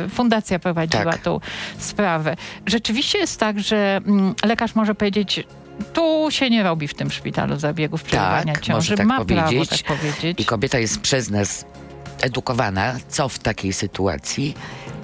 y, 0.06 0.10
fundacja 0.10 0.60
prowadziła 0.60 1.04
tak. 1.04 1.22
tą 1.22 1.40
sprawę. 1.78 2.36
Rzeczywiście 2.66 3.18
jest 3.18 3.40
tak, 3.40 3.60
że 3.60 4.02
mm, 4.06 4.36
lekarz 4.46 4.76
może 4.76 4.96
powiedzieć, 4.96 5.44
tu 5.94 6.28
się 6.30 6.50
nie 6.50 6.64
robi 6.64 6.88
w 6.88 6.94
tym 6.94 7.12
szpitalu 7.12 7.60
zabiegów 7.60 8.04
przerywania 8.04 8.54
tak, 8.54 8.64
ciąży. 8.64 8.96
Tak 8.96 9.08
Ma 9.08 9.26
prawo 9.26 9.66
tak 9.66 9.98
powiedzieć. 9.98 10.42
I 10.42 10.46
kobieta 10.46 10.80
jest 10.80 11.00
przez 11.00 11.30
nas 11.30 11.66
edukowana, 12.22 12.96
co 13.10 13.30
w 13.30 13.40
takiej 13.40 13.74
sytuacji 13.74 14.56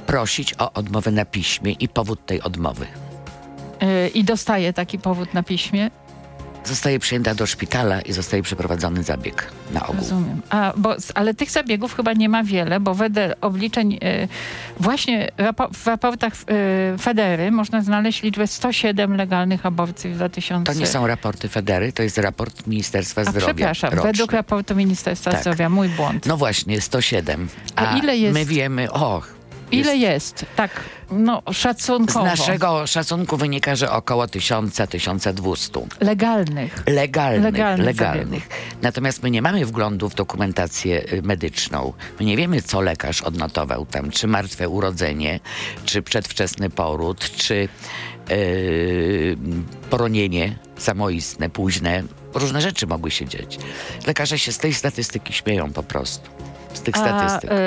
prosić 0.07 0.53
o 0.57 0.73
odmowę 0.73 1.11
na 1.11 1.25
piśmie 1.25 1.71
i 1.71 1.89
powód 1.89 2.25
tej 2.25 2.41
odmowy. 2.41 2.85
Yy, 3.81 4.07
I 4.07 4.23
dostaje 4.23 4.73
taki 4.73 4.99
powód 4.99 5.33
na 5.33 5.43
piśmie? 5.43 5.89
zostaje 6.67 6.99
przyjęta 6.99 7.35
do 7.35 7.45
szpitala 7.45 8.01
i 8.01 8.13
zostaje 8.13 8.43
przeprowadzony 8.43 9.03
zabieg 9.03 9.51
na 9.71 9.83
ogół. 9.83 9.95
Rozumiem. 9.95 10.41
A, 10.49 10.73
bo, 10.77 10.95
ale 11.15 11.33
tych 11.33 11.51
zabiegów 11.51 11.95
chyba 11.95 12.13
nie 12.13 12.29
ma 12.29 12.43
wiele, 12.43 12.79
bo 12.79 12.93
wedle 12.93 13.35
obliczeń 13.41 13.93
y, 13.93 14.27
właśnie 14.79 15.31
rapo 15.37 15.69
w 15.73 15.87
raportach 15.87 16.33
y, 16.33 16.97
Federy 16.97 17.51
można 17.51 17.81
znaleźć 17.81 18.23
liczbę 18.23 18.47
107 18.47 19.15
legalnych 19.15 19.65
aborcji 19.65 20.09
w 20.09 20.15
2000. 20.15 20.73
To 20.73 20.79
nie 20.79 20.87
są 20.87 21.07
raporty 21.07 21.49
Federy, 21.49 21.93
to 21.93 22.03
jest 22.03 22.17
raport 22.17 22.67
Ministerstwa 22.67 23.21
A, 23.21 23.25
Zdrowia. 23.25 23.53
Przepraszam, 23.53 23.89
roczny. 23.89 24.11
według 24.11 24.31
raportu 24.31 24.75
Ministerstwa 24.75 25.31
tak. 25.31 25.41
Zdrowia, 25.41 25.69
mój 25.69 25.89
błąd. 25.89 26.25
No 26.25 26.37
właśnie, 26.37 26.81
107. 26.81 27.47
A 27.75 27.97
ile 27.97 28.17
jest? 28.17 28.33
my 28.33 28.45
wiemy, 28.45 28.91
och, 28.91 29.34
Ile 29.71 29.97
jest? 29.97 30.45
Tak, 30.55 30.83
no 31.11 31.41
szacunkowo. 31.51 32.19
Z 32.21 32.23
naszego 32.23 32.87
szacunku 32.87 33.37
wynika, 33.37 33.75
że 33.75 33.91
około 33.91 34.25
1000-1200. 34.25 35.85
Legalnych. 35.99 36.83
Legalnych, 36.87 37.43
legalnych. 37.43 37.85
legalnych. 37.85 38.49
Natomiast 38.81 39.23
my 39.23 39.31
nie 39.31 39.41
mamy 39.41 39.65
wglądu 39.65 40.09
w 40.09 40.15
dokumentację 40.15 41.13
y, 41.13 41.21
medyczną. 41.21 41.93
My 42.19 42.25
nie 42.25 42.37
wiemy, 42.37 42.61
co 42.61 42.81
lekarz 42.81 43.21
odnotował 43.21 43.85
tam, 43.85 44.11
czy 44.11 44.27
martwe 44.27 44.69
urodzenie, 44.69 45.39
czy 45.85 46.01
przedwczesny 46.01 46.69
poród, 46.69 47.19
czy 47.35 47.67
yy, 48.29 49.37
poronienie 49.89 50.55
samoistne, 50.77 51.49
późne. 51.49 52.03
Różne 52.33 52.61
rzeczy 52.61 52.87
mogły 52.87 53.11
się 53.11 53.25
dziać. 53.25 53.57
Lekarze 54.07 54.39
się 54.39 54.51
z 54.51 54.57
tej 54.57 54.73
statystyki 54.73 55.33
śmieją 55.33 55.73
po 55.73 55.83
prostu 55.83 56.29
z 56.75 56.81
tych 56.81 56.97
statystyk. 56.97 57.51
A, 57.51 57.53
y, 57.53 57.57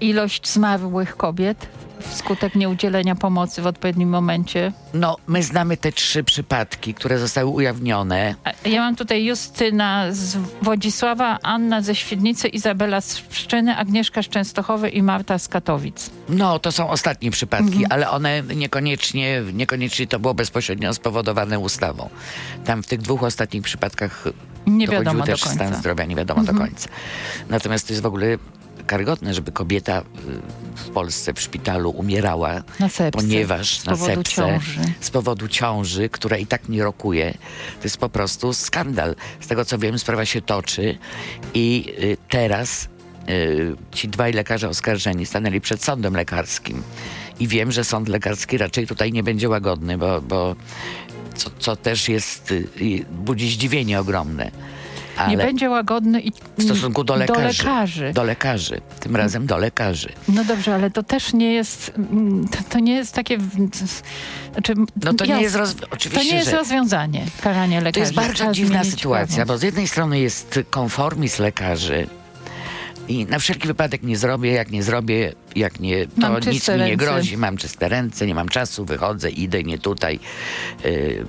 ilość 0.00 0.48
zmarłych 0.48 1.16
kobiet 1.16 1.68
wskutek 2.00 2.54
nieudzielenia 2.54 3.14
pomocy 3.14 3.62
w 3.62 3.66
odpowiednim 3.66 4.08
momencie? 4.08 4.72
No, 4.94 5.16
my 5.26 5.42
znamy 5.42 5.76
te 5.76 5.92
trzy 5.92 6.24
przypadki, 6.24 6.94
które 6.94 7.18
zostały 7.18 7.50
ujawnione. 7.50 8.34
Ja 8.64 8.80
mam 8.80 8.96
tutaj 8.96 9.24
Justyna 9.24 10.06
z 10.10 10.36
Wodzisława, 10.62 11.38
Anna 11.42 11.82
ze 11.82 11.94
Świdnicy, 11.94 12.48
Izabela 12.48 13.00
z 13.00 13.20
Pszczyny, 13.20 13.76
Agnieszka 13.76 14.22
z 14.22 14.28
Częstochowy 14.28 14.88
i 14.88 15.02
Marta 15.02 15.38
z 15.38 15.48
Katowic. 15.48 16.10
No, 16.28 16.58
to 16.58 16.72
są 16.72 16.88
ostatnie 16.88 17.30
przypadki, 17.30 17.82
mhm. 17.82 17.92
ale 17.92 18.10
one 18.10 18.42
niekoniecznie, 18.42 19.42
niekoniecznie 19.52 20.06
to 20.06 20.18
było 20.18 20.34
bezpośrednio 20.34 20.94
spowodowane 20.94 21.58
ustawą. 21.58 22.10
Tam 22.64 22.82
w 22.82 22.86
tych 22.86 23.00
dwóch 23.00 23.22
ostatnich 23.22 23.62
przypadkach 23.62 24.24
nie 24.66 24.88
wiadomo 24.88 25.24
też 25.24 25.40
do 25.40 25.46
końca. 25.46 25.64
stan 25.64 25.80
zdrowia, 25.80 26.04
nie 26.04 26.16
wiadomo 26.16 26.40
mhm. 26.40 26.58
do 26.58 26.64
końca. 26.64 26.88
Natomiast 27.48 27.86
to 27.86 27.92
jest 27.92 28.02
w 28.02 28.06
ogóle 28.06 28.38
karygodne, 28.86 29.34
żeby 29.34 29.52
kobieta 29.52 30.00
y, 30.00 30.04
w 30.76 30.90
Polsce 30.90 31.32
w 31.32 31.40
szpitalu 31.40 31.90
umierała, 31.90 32.62
na 32.80 32.88
sepsę, 32.88 33.10
ponieważ 33.10 33.84
na 33.84 33.96
sepsę, 33.96 34.22
ciąży. 34.24 34.80
z 35.00 35.10
powodu 35.10 35.48
ciąży, 35.48 36.08
która 36.08 36.36
i 36.36 36.46
tak 36.46 36.68
nie 36.68 36.82
rokuje. 36.82 37.32
To 37.78 37.84
jest 37.84 37.98
po 37.98 38.08
prostu 38.08 38.52
skandal. 38.52 39.16
Z 39.40 39.46
tego 39.46 39.64
co 39.64 39.78
wiem, 39.78 39.98
sprawa 39.98 40.24
się 40.24 40.42
toczy 40.42 40.98
i 41.54 41.94
y, 41.98 42.16
teraz 42.28 42.88
y, 43.28 43.76
ci 43.92 44.08
dwaj 44.08 44.32
lekarze 44.32 44.68
oskarżeni 44.68 45.26
stanęli 45.26 45.60
przed 45.60 45.84
sądem 45.84 46.14
lekarskim. 46.14 46.82
I 47.40 47.48
wiem, 47.48 47.72
że 47.72 47.84
sąd 47.84 48.08
lekarski 48.08 48.58
raczej 48.58 48.86
tutaj 48.86 49.12
nie 49.12 49.22
będzie 49.22 49.48
łagodny, 49.48 49.98
bo, 49.98 50.20
bo 50.20 50.56
co, 51.34 51.50
co 51.58 51.76
też 51.76 52.08
jest, 52.08 52.54
budzi 53.10 53.50
zdziwienie 53.50 54.00
ogromne 54.00 54.50
ale 55.16 55.30
nie 55.30 55.36
będzie 55.36 55.70
łagodny 55.70 56.20
i 56.20 56.32
w 56.58 56.62
stosunku 56.62 57.04
do 57.04 57.16
lekarzy, 57.16 57.40
do 57.40 57.64
lekarzy. 57.64 58.12
Do 58.14 58.24
lekarzy. 58.24 58.80
Tym 59.00 59.16
razem 59.16 59.46
do 59.46 59.56
lekarzy. 59.56 60.08
No 60.28 60.44
dobrze, 60.44 60.74
ale 60.74 60.90
to 60.90 61.02
też 61.02 61.32
nie 61.32 61.52
jest, 61.52 61.92
to, 62.50 62.58
to 62.70 62.78
nie 62.78 62.94
jest 62.94 63.14
takie... 63.14 63.38
Znaczy, 64.52 64.74
no 65.04 65.14
to 65.14 65.26
nie 65.26 65.42
jest. 65.42 65.56
Oczywiście, 65.90 66.24
to 66.24 66.32
nie 66.32 66.38
jest 66.38 66.52
rozwiązanie, 66.52 67.24
karanie 67.40 67.80
lekarzy. 67.80 67.92
To 67.92 68.00
jest 68.00 68.14
bardzo 68.14 68.52
dziwna 68.52 68.84
sytuacja, 68.84 69.36
prawo. 69.36 69.52
bo 69.52 69.58
z 69.58 69.62
jednej 69.62 69.88
strony 69.88 70.20
jest 70.20 70.60
konformizm 70.70 71.42
lekarzy, 71.42 72.06
i 73.08 73.26
na 73.26 73.38
wszelki 73.38 73.68
wypadek 73.68 74.02
nie 74.02 74.16
zrobię, 74.16 74.52
jak 74.52 74.70
nie 74.70 74.82
zrobię, 74.82 75.32
jak 75.56 75.80
nie, 75.80 76.06
to 76.06 76.38
nic 76.38 76.46
mi 76.46 76.52
ręce. 76.52 76.78
nie 76.78 76.96
grozi, 76.96 77.36
mam 77.36 77.56
czyste 77.56 77.88
ręce, 77.88 78.26
nie 78.26 78.34
mam 78.34 78.48
czasu, 78.48 78.84
wychodzę, 78.84 79.30
idę, 79.30 79.62
nie 79.62 79.78
tutaj. 79.78 80.20
Yy, 80.84 81.26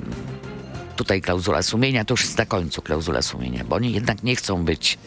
tutaj 0.98 1.22
klauzula 1.22 1.62
sumienia, 1.64 2.06
to 2.06 2.14
już 2.14 2.22
jest 2.22 2.38
na 2.38 2.46
końcu 2.46 2.82
klauzula 2.82 3.22
sumienia, 3.22 3.64
bo 3.64 3.76
oni 3.76 3.94
jednak 3.94 4.24
nie 4.24 4.36
chcą 4.36 4.66
być 4.66 4.98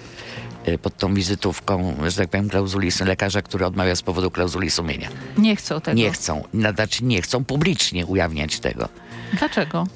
e, 0.65 0.79
pod 0.79 0.97
tą 0.97 1.15
wizytówką, 1.15 1.95
że 2.09 2.17
tak 2.17 2.29
powiem, 2.29 2.49
klauzuli 2.49 2.91
lekarza, 3.05 3.43
który 3.43 3.67
odmawia 3.67 3.97
z 3.97 4.03
powodu 4.03 4.31
klauzuli 4.31 4.71
sumienia. 4.71 5.09
Nie 5.39 5.57
chcą 5.57 5.81
tego. 5.81 5.97
Nie 5.97 6.11
chcą. 6.11 6.45
Znaczy 6.55 7.05
nie 7.05 7.23
chcą 7.23 7.45
publicznie 7.45 8.07
ujawniać 8.07 8.61
tego. 8.61 8.89
Dlaczego? 9.39 9.87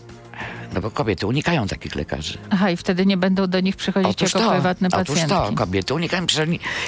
No 0.74 0.80
bo 0.80 0.90
kobiety 0.90 1.26
unikają 1.26 1.66
takich 1.66 1.94
lekarzy. 1.94 2.38
Aha, 2.50 2.70
i 2.70 2.76
wtedy 2.76 3.06
nie 3.06 3.16
będą 3.16 3.46
do 3.46 3.60
nich 3.60 3.76
przychodzić 3.76 4.10
otóż 4.10 4.34
jako 4.34 4.46
to, 4.46 4.52
prywatne 4.52 4.90
pacjentki. 4.90 5.34
Otóż 5.34 5.48
to, 5.50 5.54
kobiety 5.54 5.94
unikają. 5.94 6.26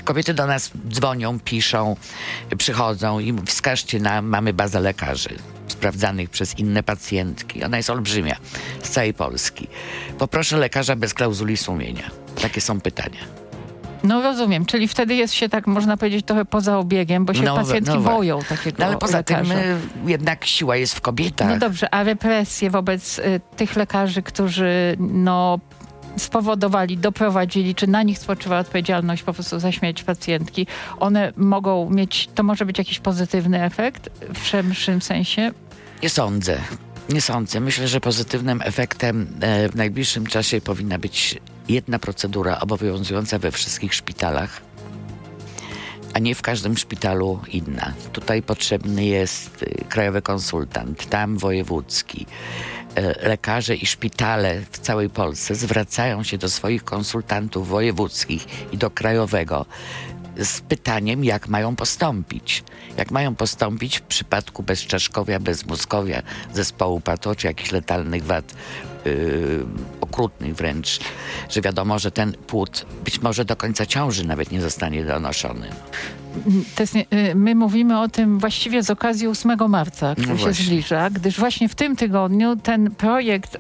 Kobiety 0.05 0.35
do 0.35 0.47
nas 0.47 0.71
dzwonią, 0.89 1.41
piszą, 1.41 1.97
przychodzą 2.59 3.21
i 3.21 3.35
wskażcie 3.47 4.01
nam, 4.01 4.27
mamy 4.27 4.53
bazę 4.53 4.81
lekarzy 4.81 5.31
sprawdzanych 5.69 6.31
przez 6.31 6.59
inne 6.59 6.83
pacjentki. 6.83 7.65
Ona 7.65 7.77
jest 7.77 7.91
olbrzymia, 7.91 8.37
z 8.83 8.91
całej 8.91 9.15
Polski. 9.15 9.69
Poproszę 10.19 10.57
lekarza 10.57 10.97
bez 10.97 11.15
klauzuli 11.15 11.57
sumienia. 11.57 12.11
Takie 12.43 12.61
są 12.61 12.81
pytania. 12.81 13.46
No 14.07 14.23
rozumiem, 14.23 14.67
czyli 14.67 14.89
wtedy 14.89 15.15
jest 15.15 15.35
się 15.35 15.49
tak, 15.49 15.67
można 15.67 15.97
powiedzieć, 15.97 16.27
trochę 16.27 16.45
poza 16.45 16.79
obiegiem, 16.79 17.25
bo 17.25 17.35
się 17.35 17.43
no, 17.43 17.57
pacjentki 17.57 17.95
no, 17.95 18.01
boją 18.01 18.39
takiego 18.49 18.77
No 18.79 18.87
ale 18.87 18.97
poza 18.97 19.19
lekarza. 19.19 19.55
tym 19.55 19.81
jednak 20.07 20.45
siła 20.45 20.77
jest 20.77 20.95
w 20.95 21.01
kobietach. 21.01 21.49
No 21.49 21.59
dobrze, 21.59 21.95
a 21.95 22.03
represje 22.03 22.71
wobec 22.71 23.19
y, 23.19 23.41
tych 23.57 23.77
lekarzy, 23.77 24.23
którzy 24.23 24.97
no 24.99 25.59
spowodowali, 26.17 26.99
doprowadzili, 26.99 27.75
czy 27.75 27.87
na 27.87 28.03
nich 28.03 28.19
spoczywa 28.19 28.59
odpowiedzialność 28.59 29.23
po 29.23 29.33
prostu 29.33 29.59
za 29.59 29.73
śmierć 29.73 30.03
pacjentki, 30.03 30.67
one 31.01 31.33
mogą 31.37 31.91
mieć, 31.91 32.29
to 32.35 32.43
może 32.43 32.67
być 32.67 32.79
jakiś 32.79 32.99
pozytywny 32.99 33.63
efekt 33.63 34.11
w 34.35 34.47
szerszym 34.47 35.03
sensie? 35.03 35.51
Nie 36.03 36.11
sądzę. 36.11 36.59
Nie 37.09 37.21
sądzę. 37.21 37.61
Myślę, 37.61 37.89
że 37.89 38.01
pozytywnym 38.01 38.63
efektem 38.65 39.27
e, 39.41 39.69
w 39.69 39.77
najbliższym 39.77 40.27
czasie 40.27 40.61
powinna 40.61 40.99
być 40.99 41.39
jedna 41.69 41.99
procedura 41.99 42.61
obowiązująca 42.61 43.39
we 43.39 43.51
wszystkich 43.51 43.95
szpitalach, 43.95 44.61
a 46.15 46.19
nie 46.19 46.35
w 46.35 46.43
każdym 46.43 46.77
szpitalu 46.77 47.41
inna. 47.49 47.93
Tutaj 48.13 48.43
potrzebny 48.43 49.05
jest 49.05 49.63
e, 49.63 49.85
krajowy 49.85 50.23
konsultant, 50.23 51.09
tam 51.09 51.39
wojewódzki. 51.39 52.27
E, 52.95 53.29
lekarze 53.29 53.75
i 53.75 53.87
szpitale 53.87 54.61
w 54.71 54.79
całej 54.79 55.11
Polsce 55.11 55.55
zwracają 55.55 56.23
się 56.23 56.39
do 56.39 56.49
swoich 56.49 56.85
konsultantów 56.85 57.69
wojewódzkich 57.69 58.73
i 58.73 58.79
do 58.79 58.91
krajowego 58.91 59.67
z 60.39 60.61
pytaniem, 60.61 61.25
jak 61.25 61.49
mają 61.49 61.77
postąpić. 61.77 62.65
Jak 62.97 63.11
mają 63.11 63.35
postąpić 63.35 63.99
w 63.99 64.03
przypadku 64.03 64.63
bezczaszkowia, 64.63 65.41
bezmózgowia, 65.41 66.23
zespołu 66.55 67.01
pato, 67.01 67.35
czy 67.35 67.47
jakichś 67.47 67.73
letalnych 67.73 68.25
wad 68.25 68.55
okrutnych 70.01 70.55
wręcz, 70.55 71.01
że 71.51 71.61
wiadomo, 71.61 71.99
że 71.99 72.11
ten 72.11 72.33
płód 72.33 72.87
być 73.05 73.23
może 73.23 73.45
do 73.45 73.57
końca 73.57 73.87
ciąży 73.87 74.27
nawet 74.27 74.51
nie 74.51 74.61
zostanie 74.61 75.05
donoszony. 75.05 75.69
jest, 76.75 77.07
y, 77.13 77.35
my 77.35 77.55
mówimy 77.55 78.01
o 78.01 78.09
tym 78.09 78.39
właściwie 78.39 78.83
z 78.83 78.91
okazji 78.91 79.27
8 79.29 79.69
marca, 79.69 80.15
który 80.15 80.29
no 80.29 80.39
się 80.39 80.53
zbliża, 80.53 81.11
gdyż 81.11 81.39
właśnie 81.39 81.69
w 81.69 81.75
tym 81.75 81.97
tygodniu 81.97 82.57
ten 82.57 82.91
projekt, 82.91 83.55
y, 83.55 83.59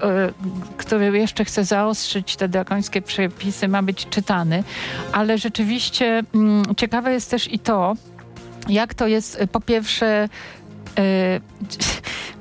który 0.76 1.18
jeszcze 1.18 1.44
chce 1.44 1.64
zaostrzyć 1.64 2.36
te 2.36 2.48
drakońskie 2.48 3.02
przepisy, 3.02 3.68
ma 3.68 3.82
być 3.82 4.06
czytany, 4.08 4.64
ale 5.12 5.38
rzeczywiście 5.38 6.22
mm, 6.34 6.64
ciekawe 6.76 7.12
jest 7.12 7.30
też 7.30 7.52
i 7.52 7.58
to, 7.58 7.94
jak 8.68 8.94
to 8.94 9.06
jest 9.06 9.38
po 9.52 9.60
pierwsze 9.60 10.28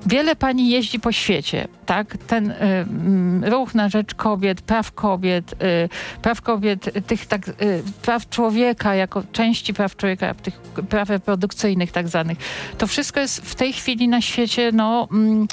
wiele 0.06 0.36
pani 0.36 0.70
jeździ 0.70 1.00
po 1.00 1.12
świecie 1.12 1.68
tak? 1.86 2.18
Ten 2.28 2.52
y, 2.52 2.56
mm, 2.60 3.44
ruch 3.44 3.76
na 3.76 3.90
rzecz 3.90 4.16
kobiet, 4.16 4.62
praw 4.62 4.92
kobiet, 4.92 5.54
y, 5.54 5.90
praw 6.22 6.42
kobiet, 6.42 7.08
tych 7.08 7.26
tak, 7.26 7.48
y, 7.48 7.84
praw 8.02 8.30
człowieka 8.30 8.96
jako 8.96 9.24
części 9.32 9.74
praw 9.74 9.96
człowieka, 9.96 10.34
tych 10.34 10.60
praw 10.90 11.10
reprodukcyjnych 11.10 11.92
tak 11.92 12.08
zwanych, 12.08 12.38
to 12.78 12.88
wszystko 12.88 13.20
jest 13.20 13.42
w 13.42 13.56
tej 13.56 13.74
chwili 13.74 14.08
na 14.08 14.22
świecie 14.22 14.72
no, 14.74 15.08
mm, 15.12 15.48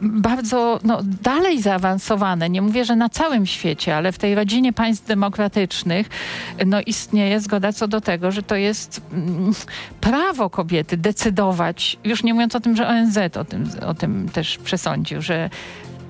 bardzo 0.00 0.80
no, 0.84 1.00
dalej 1.22 1.62
zaawansowane. 1.62 2.50
Nie 2.50 2.62
mówię, 2.62 2.84
że 2.84 2.96
na 2.96 3.08
całym 3.08 3.46
świecie, 3.46 3.96
ale 3.96 4.12
w 4.12 4.18
tej 4.18 4.34
rodzinie 4.34 4.72
państw 4.72 5.06
demokratycznych 5.06 6.08
no, 6.66 6.80
istnieje 6.86 7.40
zgoda 7.40 7.72
co 7.72 7.88
do 7.88 8.00
tego, 8.00 8.30
że 8.30 8.42
to 8.42 8.56
jest 8.56 9.00
mm, 9.12 9.52
prawo 10.00 10.50
kobiety 10.50 10.96
decydować, 10.96 11.98
już 12.04 12.22
nie 12.22 12.34
mówiąc 12.34 12.54
o 12.54 12.60
tym, 12.60 12.76
że 12.76 12.88
ONZ 12.88 13.18
o 13.36 13.44
tym, 13.44 13.70
o 13.86 13.94
tym 13.94 14.28
też 14.28 14.58
przesądził, 14.58 15.22
że 15.22 15.50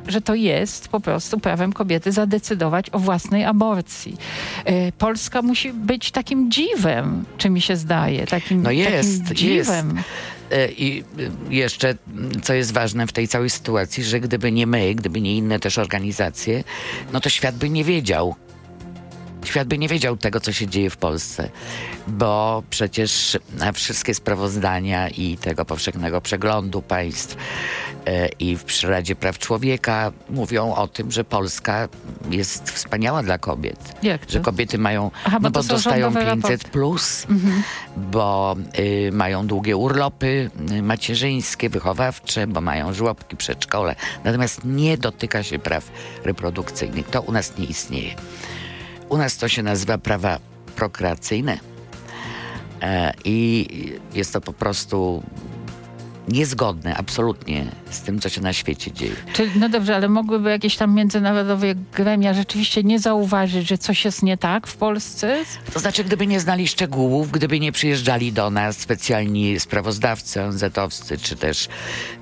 że 0.08 0.20
to 0.20 0.34
jest 0.34 0.88
po 0.88 1.00
prostu 1.00 1.40
prawem 1.40 1.72
kobiety 1.72 2.12
zadecydować 2.12 2.86
o 2.92 2.98
własnej 2.98 3.44
aborcji. 3.44 4.16
E, 4.64 4.92
Polska 4.92 5.42
musi 5.42 5.72
być 5.72 6.10
takim 6.10 6.50
dziwem, 6.50 7.24
czy 7.38 7.50
mi 7.50 7.60
się 7.60 7.76
zdaje. 7.76 8.26
Takim, 8.26 8.62
no 8.62 8.70
jest, 8.70 9.22
takim 9.22 9.36
dziwem. 9.36 9.96
Jest. 9.96 10.08
I 10.78 11.04
jeszcze, 11.50 11.94
co 12.42 12.54
jest 12.54 12.72
ważne 12.72 13.06
w 13.06 13.12
tej 13.12 13.28
całej 13.28 13.50
sytuacji, 13.50 14.04
że 14.04 14.20
gdyby 14.20 14.52
nie 14.52 14.66
my, 14.66 14.94
gdyby 14.94 15.20
nie 15.20 15.36
inne 15.36 15.60
też 15.60 15.78
organizacje, 15.78 16.64
no 17.12 17.20
to 17.20 17.28
świat 17.28 17.56
by 17.56 17.70
nie 17.70 17.84
wiedział, 17.84 18.36
świat 19.48 19.68
by 19.68 19.78
nie 19.78 19.88
wiedział 19.88 20.16
tego, 20.16 20.40
co 20.40 20.52
się 20.52 20.66
dzieje 20.66 20.90
w 20.90 20.96
Polsce, 20.96 21.48
bo 22.08 22.62
przecież 22.70 23.38
wszystkie 23.74 24.14
sprawozdania 24.14 25.08
i 25.08 25.36
tego 25.36 25.64
powszechnego 25.64 26.20
przeglądu 26.20 26.82
państw 26.82 27.36
e, 28.06 28.28
i 28.28 28.56
w 28.56 28.84
Radzie 28.84 29.16
Praw 29.16 29.38
Człowieka 29.38 30.12
mówią 30.30 30.74
o 30.74 30.88
tym, 30.88 31.10
że 31.10 31.24
Polska 31.24 31.88
jest 32.30 32.70
wspaniała 32.70 33.22
dla 33.22 33.38
kobiet. 33.38 33.94
Jak 34.02 34.26
to? 34.26 34.32
Że 34.32 34.40
kobiety 34.40 34.78
mają, 34.78 35.10
Aha, 35.24 35.38
no 35.42 35.50
bo 35.50 35.62
dostają 35.62 36.14
500 36.14 36.64
plus, 36.64 37.26
mhm. 37.30 37.62
bo 37.96 38.56
y, 38.78 39.10
mają 39.12 39.46
długie 39.46 39.76
urlopy 39.76 40.50
y, 40.70 40.82
macierzyńskie, 40.82 41.68
wychowawcze, 41.68 42.46
bo 42.46 42.60
mają 42.60 42.92
żłobki, 42.92 43.36
przedszkole. 43.36 43.94
Natomiast 44.24 44.64
nie 44.64 44.98
dotyka 44.98 45.42
się 45.42 45.58
praw 45.58 45.90
reprodukcyjnych. 46.24 47.08
To 47.08 47.22
u 47.22 47.32
nas 47.32 47.58
nie 47.58 47.64
istnieje. 47.64 48.14
U 49.08 49.16
nas 49.16 49.36
to 49.36 49.48
się 49.48 49.62
nazywa 49.62 49.98
prawa 49.98 50.38
prokreacyjne 50.76 51.58
e, 52.82 53.12
i 53.24 53.68
jest 54.14 54.32
to 54.32 54.40
po 54.40 54.52
prostu 54.52 55.22
niezgodne 56.28 56.96
absolutnie 56.96 57.66
z 57.90 58.00
tym, 58.00 58.20
co 58.20 58.28
się 58.28 58.40
na 58.40 58.52
świecie 58.52 58.92
dzieje. 58.92 59.14
Czyli, 59.32 59.50
no 59.60 59.68
dobrze, 59.68 59.96
ale 59.96 60.08
mogłyby 60.08 60.50
jakieś 60.50 60.76
tam 60.76 60.94
międzynarodowe 60.94 61.74
gremia 61.74 62.34
rzeczywiście 62.34 62.82
nie 62.82 62.98
zauważyć, 62.98 63.68
że 63.68 63.78
coś 63.78 64.04
jest 64.04 64.22
nie 64.22 64.38
tak 64.38 64.66
w 64.66 64.76
Polsce? 64.76 65.44
To 65.72 65.80
znaczy, 65.80 66.04
gdyby 66.04 66.26
nie 66.26 66.40
znali 66.40 66.68
szczegółów, 66.68 67.30
gdyby 67.30 67.60
nie 67.60 67.72
przyjeżdżali 67.72 68.32
do 68.32 68.50
nas 68.50 68.78
specjalni 68.78 69.60
sprawozdawcy 69.60 70.42
ONZ-owscy, 70.42 71.18
czy 71.18 71.36
też 71.36 71.68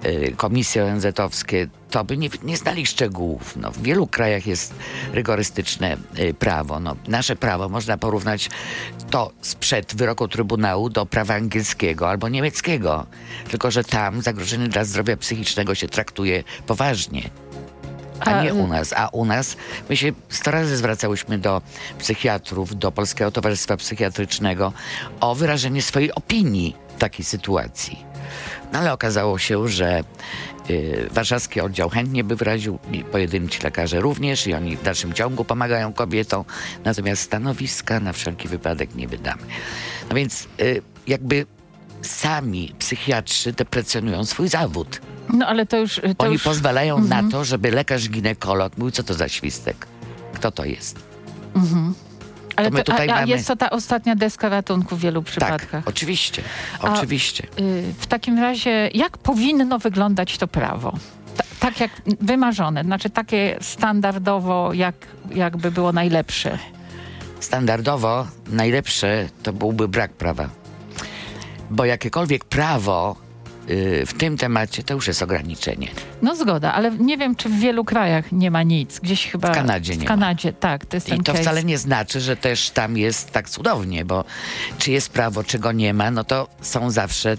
y, 0.05 0.35
komisje 0.37 0.85
ONZ-owskie, 0.85 1.69
to 1.95 2.05
by 2.05 2.17
nie, 2.17 2.29
nie 2.43 2.57
znali 2.57 2.87
szczegółów. 2.87 3.57
No, 3.57 3.71
w 3.71 3.83
wielu 3.83 4.07
krajach 4.07 4.47
jest 4.47 4.75
rygorystyczne 5.13 5.97
y, 6.19 6.35
prawo. 6.35 6.81
No, 6.81 6.97
nasze 7.09 7.37
prawo 7.37 7.69
można 7.69 7.99
porównać 7.99 8.51
to 9.11 9.33
sprzed 9.41 9.97
wyroku 9.97 10.29
Trybunału 10.29 10.91
do 10.91 11.07
prawa 11.07 11.35
angielskiego 11.35 12.09
albo 12.09 12.29
niemieckiego. 12.29 13.07
Tylko, 13.51 13.71
że 13.71 13.85
tam 13.85 14.23
zagrożenie 14.23 14.69
dla 14.69 14.85
zdrowia 14.85 15.17
psychicznego 15.17 15.75
się 15.75 15.89
traktuje 15.89 16.45
poważnie 16.67 17.31
a 18.21 18.43
nie 18.43 18.55
u 18.55 18.67
nas. 18.67 18.93
A 18.97 19.09
u 19.09 19.25
nas 19.25 19.57
my 19.89 19.97
się 19.97 20.13
sto 20.29 20.51
razy 20.51 20.77
zwracałyśmy 20.77 21.39
do 21.39 21.63
psychiatrów, 21.99 22.79
do 22.79 22.93
Polskiego 22.93 23.31
Towarzystwa 23.31 23.77
Psychiatrycznego 23.77 24.73
o 25.21 25.35
wyrażenie 25.35 25.83
swojej 25.83 26.15
opinii 26.15 26.77
w 26.97 26.99
takiej 26.99 27.25
sytuacji. 27.25 28.15
No 28.73 28.79
ale 28.79 28.93
okazało 28.93 29.39
się, 29.39 29.69
że 29.69 30.05
warszawski 31.11 31.61
oddział 31.61 31.89
chętnie 31.89 32.25
by 32.25 32.37
wyraził, 32.37 32.79
pojedynczy 33.13 33.63
lekarze 33.63 34.01
również 34.01 34.47
i 34.47 34.55
oni 34.55 34.77
w 34.77 34.83
dalszym 34.83 35.13
ciągu 35.13 35.45
pomagają 35.45 35.93
kobietom, 35.93 36.45
natomiast 36.85 37.23
stanowiska 37.23 38.01
na 38.01 38.13
wszelki 38.13 38.49
wypadek 38.49 38.95
nie 38.95 39.09
wydamy. 39.09 39.43
No 40.11 40.17
więc 40.17 40.49
y, 40.61 40.83
jakby 41.07 41.47
sami 42.03 42.73
psychiatrzy 42.79 43.53
deprecjonują 43.53 44.25
swój 44.25 44.49
zawód. 44.49 45.01
No 45.35 45.47
ale 45.47 45.67
to 45.67 45.77
już... 45.77 46.01
To 46.19 46.25
Oni 46.25 46.33
już... 46.33 46.43
pozwalają 46.43 46.97
mhm. 46.97 47.25
na 47.25 47.31
to, 47.31 47.45
żeby 47.45 47.71
lekarz 47.71 48.11
ginekolog 48.11 48.79
mówił, 48.79 48.91
co 48.91 49.03
to 49.03 49.15
za 49.15 49.29
świstek. 49.29 49.87
Kto 50.35 50.51
to 50.51 50.65
jest? 50.65 50.99
Mhm. 51.55 51.95
Ale 52.57 52.71
to, 52.71 52.85
to 52.85 52.95
a, 52.95 53.03
a 53.03 53.07
mamy... 53.07 53.29
jest 53.29 53.49
to 53.49 53.57
ta 53.57 53.71
ostatnia 53.71 54.15
deska 54.15 54.49
ratunku 54.49 54.97
w 54.97 55.01
wielu 55.01 55.23
tak, 55.23 55.31
przypadkach. 55.31 55.71
Tak, 55.71 55.89
oczywiście, 55.89 56.43
oczywiście. 56.81 57.47
A, 57.59 57.61
y, 57.61 57.95
w 57.99 58.07
takim 58.07 58.39
razie, 58.39 58.91
jak 58.95 59.19
powinno 59.19 59.79
wyglądać 59.79 60.39
to 60.39 60.49
prawo? 60.49 60.93
tak 61.65 61.81
jak 61.81 61.91
wymarzone, 62.21 62.85
znaczy 62.85 63.11
takie 63.11 63.59
standardowo, 63.61 64.73
jak, 64.73 64.95
jakby 65.35 65.71
było 65.71 65.93
najlepsze. 65.93 66.59
Standardowo 67.41 68.27
najlepsze 68.47 69.29
to 69.43 69.53
byłby 69.53 69.89
brak 69.89 70.13
prawa. 70.13 70.49
Bo 71.71 71.85
jakiekolwiek 71.85 72.45
prawo 72.45 73.17
w 74.07 74.11
tym 74.19 74.37
temacie 74.37 74.83
to 74.83 74.95
już 74.95 75.09
jest 75.09 75.23
ograniczenie. 75.23 75.89
No 76.23 76.37
zgoda, 76.37 76.73
ale 76.73 76.91
nie 76.91 77.19
wiem, 77.19 77.37
czy 77.37 77.49
w 77.49 77.59
wielu 77.59 77.85
krajach 77.85 78.33
nie 78.33 78.51
ma 78.51 78.63
nic. 78.63 79.01
Gdzieś 79.01 79.27
chyba... 79.27 79.53
W 79.53 79.55
Kanadzie 79.55 79.97
nie 79.97 80.05
W 80.05 80.09
Kanadzie, 80.09 80.49
ma. 80.49 80.59
tak. 80.61 80.87
To 80.87 80.97
jest 80.97 81.09
I 81.09 81.19
to 81.19 81.33
case. 81.33 81.43
wcale 81.43 81.65
nie 81.65 81.79
znaczy, 81.79 82.21
że 82.21 82.37
też 82.37 82.71
tam 82.71 82.97
jest 82.97 83.31
tak 83.31 83.51
cudownie, 83.51 84.05
bo 84.05 84.25
czy 84.79 84.91
jest 84.91 85.09
prawo, 85.09 85.45
czy 85.45 85.59
go 85.59 85.73
nie 85.73 85.95
ma, 85.95 86.11
no 86.11 86.25
to 86.25 86.49
są 86.61 86.91
zawsze 86.91 87.37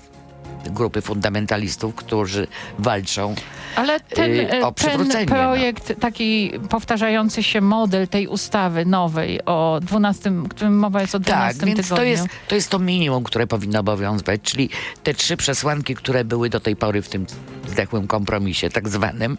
grupy 0.69 1.01
fundamentalistów, 1.01 1.95
którzy 1.95 2.47
walczą 2.80 3.36
Ale 3.75 3.99
ten, 3.99 4.32
y, 4.32 4.65
o 4.65 4.71
ten 4.71 5.08
no. 5.08 5.25
projekt, 5.25 5.89
no. 5.89 5.95
taki 5.95 6.51
powtarzający 6.69 7.43
się 7.43 7.62
model 7.62 8.08
tej 8.08 8.28
ustawy 8.28 8.86
nowej 8.86 9.45
o 9.45 9.80
12, 9.82 10.32
którym 10.49 10.80
mowa 10.80 11.01
jest 11.01 11.15
o 11.15 11.19
12 11.19 11.60
tak, 11.60 11.67
więc 11.67 11.82
tygodniu. 11.82 11.97
To 11.97 12.04
jest, 12.04 12.28
to 12.47 12.56
jest 12.56 12.69
to 12.69 12.80
minimum, 12.80 13.23
które 13.23 13.47
powinno 13.47 13.80
obowiązywać, 13.80 14.41
czyli 14.41 14.69
te 15.04 15.13
trzy 15.13 15.38
przesłanki, 15.38 15.95
które 15.95 16.25
były 16.25 16.49
do 16.49 16.60
tej 16.60 16.75
pory 16.75 17.01
w 17.01 17.10
tym 17.10 17.25
zdechłym 17.67 18.08
kompromisie 18.08 18.69
tak 18.69 18.89
zwanym, 18.89 19.38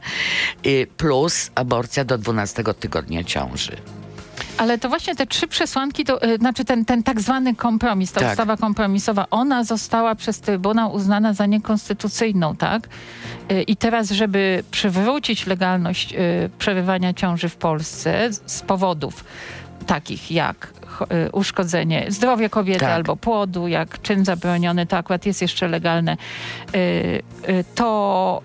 y, 0.67 0.87
plus 0.97 1.51
aborcja 1.55 2.05
do 2.05 2.19
12 2.19 2.75
tygodnia 2.81 3.25
ciąży. 3.25 3.77
Ale 4.59 4.79
to 4.79 4.89
właśnie 4.89 5.15
te 5.15 5.27
trzy 5.27 5.49
przesłanki, 5.49 6.05
to 6.05 6.25
y, 6.25 6.37
znaczy 6.37 6.65
ten, 6.65 6.85
ten 6.85 7.03
tak 7.03 7.21
zwany 7.21 7.55
kompromis, 7.55 8.13
ta 8.13 8.21
tak. 8.21 8.31
ustawa 8.31 8.57
kompromisowa, 8.57 9.27
ona 9.31 9.65
została 9.65 10.15
przez 10.15 10.41
Trybunał 10.41 10.95
uznana 10.95 11.33
za 11.33 11.47
niekonstytucyjną, 11.47 12.57
tak? 12.57 12.89
Y, 13.53 13.63
I 13.63 13.77
teraz, 13.77 14.11
żeby 14.11 14.65
przywrócić 14.71 15.47
legalność 15.47 16.13
y, 16.15 16.17
przerywania 16.59 17.15
ciąży 17.15 17.49
w 17.49 17.57
Polsce 17.57 18.29
z 18.47 18.63
powodów 18.63 19.25
takich 19.87 20.31
jak 20.31 20.73
y, 21.03 21.33
uszkodzenie 21.33 22.07
zdrowia 22.09 22.49
kobiety 22.49 22.81
tak. 22.81 22.91
albo 22.91 23.17
płodu, 23.17 23.69
jak 23.69 24.03
czyn 24.03 24.25
zabroniony, 24.25 24.87
to 24.87 24.97
akurat 24.97 25.27
jest 25.27 25.43
jeszcze 25.43 25.69
legalne. 25.69 26.17
Y, 26.75 26.79
y, 26.79 27.65
to, 27.75 28.43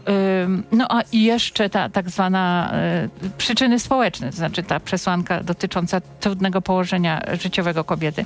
no 0.72 0.88
a 0.90 1.02
i 1.12 1.24
jeszcze 1.24 1.70
ta 1.70 1.90
tak 1.90 2.10
zwana 2.10 2.74
przyczyny 3.38 3.80
społeczne, 3.80 4.30
to 4.30 4.36
znaczy 4.36 4.64
ta 4.64 4.80
przesłanka 4.80 5.44
dotycząca 5.44 6.02
trudnego 6.20 6.62
położenia 6.62 7.22
życiowego 7.42 7.84
kobiety. 7.84 8.26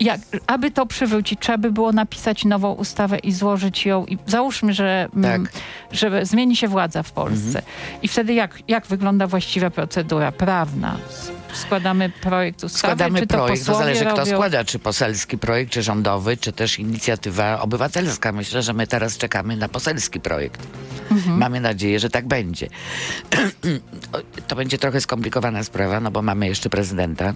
Jak, 0.00 0.20
aby 0.46 0.70
to 0.70 0.86
przywrócić, 0.86 1.40
trzeba 1.40 1.58
by 1.58 1.70
było 1.70 1.92
napisać 1.92 2.44
nową 2.44 2.72
ustawę 2.72 3.18
i 3.18 3.32
złożyć 3.32 3.86
ją 3.86 4.06
i 4.06 4.18
załóżmy, 4.26 4.74
że, 4.74 5.08
mm, 5.16 5.42
tak. 5.42 5.52
że 5.92 6.26
zmieni 6.26 6.56
się 6.56 6.68
władza 6.68 7.02
w 7.02 7.12
Polsce. 7.12 7.58
Mhm. 7.58 7.64
I 8.02 8.08
wtedy 8.08 8.34
jak, 8.34 8.58
jak 8.68 8.86
wygląda 8.86 9.26
właściwa 9.26 9.70
procedura 9.70 10.32
prawna? 10.32 10.96
Składamy 11.52 12.10
projekt 12.10 12.64
ustawy, 12.64 12.78
Składamy 12.78 13.20
czy 13.20 13.26
to 13.26 13.34
projekt, 13.34 13.66
to 13.66 13.74
zależy 13.74 14.04
robią? 14.04 14.16
kto 14.16 14.26
składa, 14.26 14.64
czy 14.64 14.78
poselski 14.78 15.38
projekt, 15.38 15.72
czy 15.72 15.82
rządowy, 15.82 16.36
czy 16.36 16.52
też 16.52 16.78
inicjatywa 16.78 17.60
obywatelska. 17.60 18.32
Myślę, 18.32 18.62
że 18.62 18.72
my 18.72 18.86
teraz 18.86 19.18
czekamy 19.18 19.56
na 19.56 19.68
poselski 19.68 20.20
projekt. 20.20 20.66
Mhm. 21.10 21.38
Mamy 21.38 21.60
nadzieję, 21.60 22.00
że 22.00 22.10
tak 22.10 22.26
będzie. 22.26 22.68
to 24.48 24.56
będzie 24.56 24.78
trochę 24.78 25.00
skomplikowana 25.00 25.64
sprawa, 25.64 26.00
no 26.00 26.10
bo 26.10 26.22
mamy 26.22 26.46
jeszcze 26.46 26.70
prezydenta. 26.70 27.34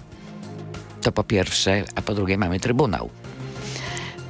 To 1.01 1.11
po 1.11 1.23
pierwsze, 1.23 1.83
a 1.95 2.01
po 2.01 2.13
drugie 2.13 2.37
mamy 2.37 2.59
Trybunał. 2.59 3.09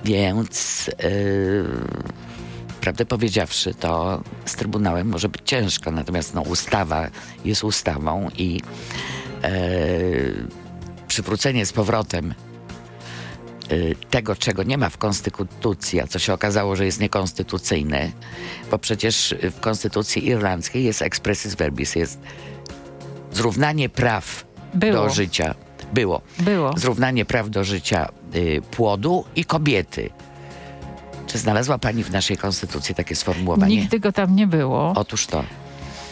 Więc 0.06 0.88
yy, 1.04 1.66
prawdę 2.82 3.06
powiedziawszy, 3.06 3.74
to 3.74 4.22
z 4.46 4.56
Trybunałem 4.56 5.08
może 5.08 5.30
być 5.30 5.42
ciężko, 5.46 5.92
natomiast 5.92 6.34
no, 6.34 6.42
ustawa 6.42 7.08
jest 7.46 7.64
ustawą 7.64 8.30
i 8.38 8.62
przywrócenie 11.08 11.66
z 11.66 11.74
powrotem 11.74 12.34
yy, 13.70 13.96
tego, 14.10 14.36
czego 14.36 14.64
nie 14.64 14.78
ma 14.78 14.90
w 14.90 14.98
Konstytucji, 14.98 16.02
a 16.02 16.08
co 16.08 16.20
się 16.20 16.34
okazało, 16.34 16.76
że 16.76 16.86
jest 16.86 17.00
niekonstytucyjne, 17.00 18.12
bo 18.72 18.78
przecież 18.78 19.36
w 19.42 19.60
Konstytucji 19.60 20.28
irlandzkiej 20.28 20.84
jest 20.84 21.02
expressis 21.02 21.56
verbis, 21.56 21.96
jest 21.96 22.20
zrównanie 23.32 23.90
praw 23.90 24.46
Było. 24.74 24.94
do 24.94 25.10
życia. 25.10 25.56
Było. 25.94 26.22
Było. 26.40 26.78
Zrównanie 26.78 27.26
praw 27.26 27.50
do 27.50 27.64
życia 27.64 28.10
y, 28.36 28.62
płodu 28.72 29.26
i 29.36 29.46
kobiety. 29.46 30.10
Czy 31.28 31.38
znalazła 31.38 31.78
Pani 31.78 32.04
w 32.04 32.12
naszej 32.12 32.38
konstytucji 32.38 32.96
takie 32.96 33.16
sformułowanie? 33.16 33.76
Nigdy 33.76 34.00
go 34.00 34.12
tam 34.12 34.36
nie 34.36 34.48
było, 34.48 34.94
Otóż 34.96 35.28
to. 35.28 35.44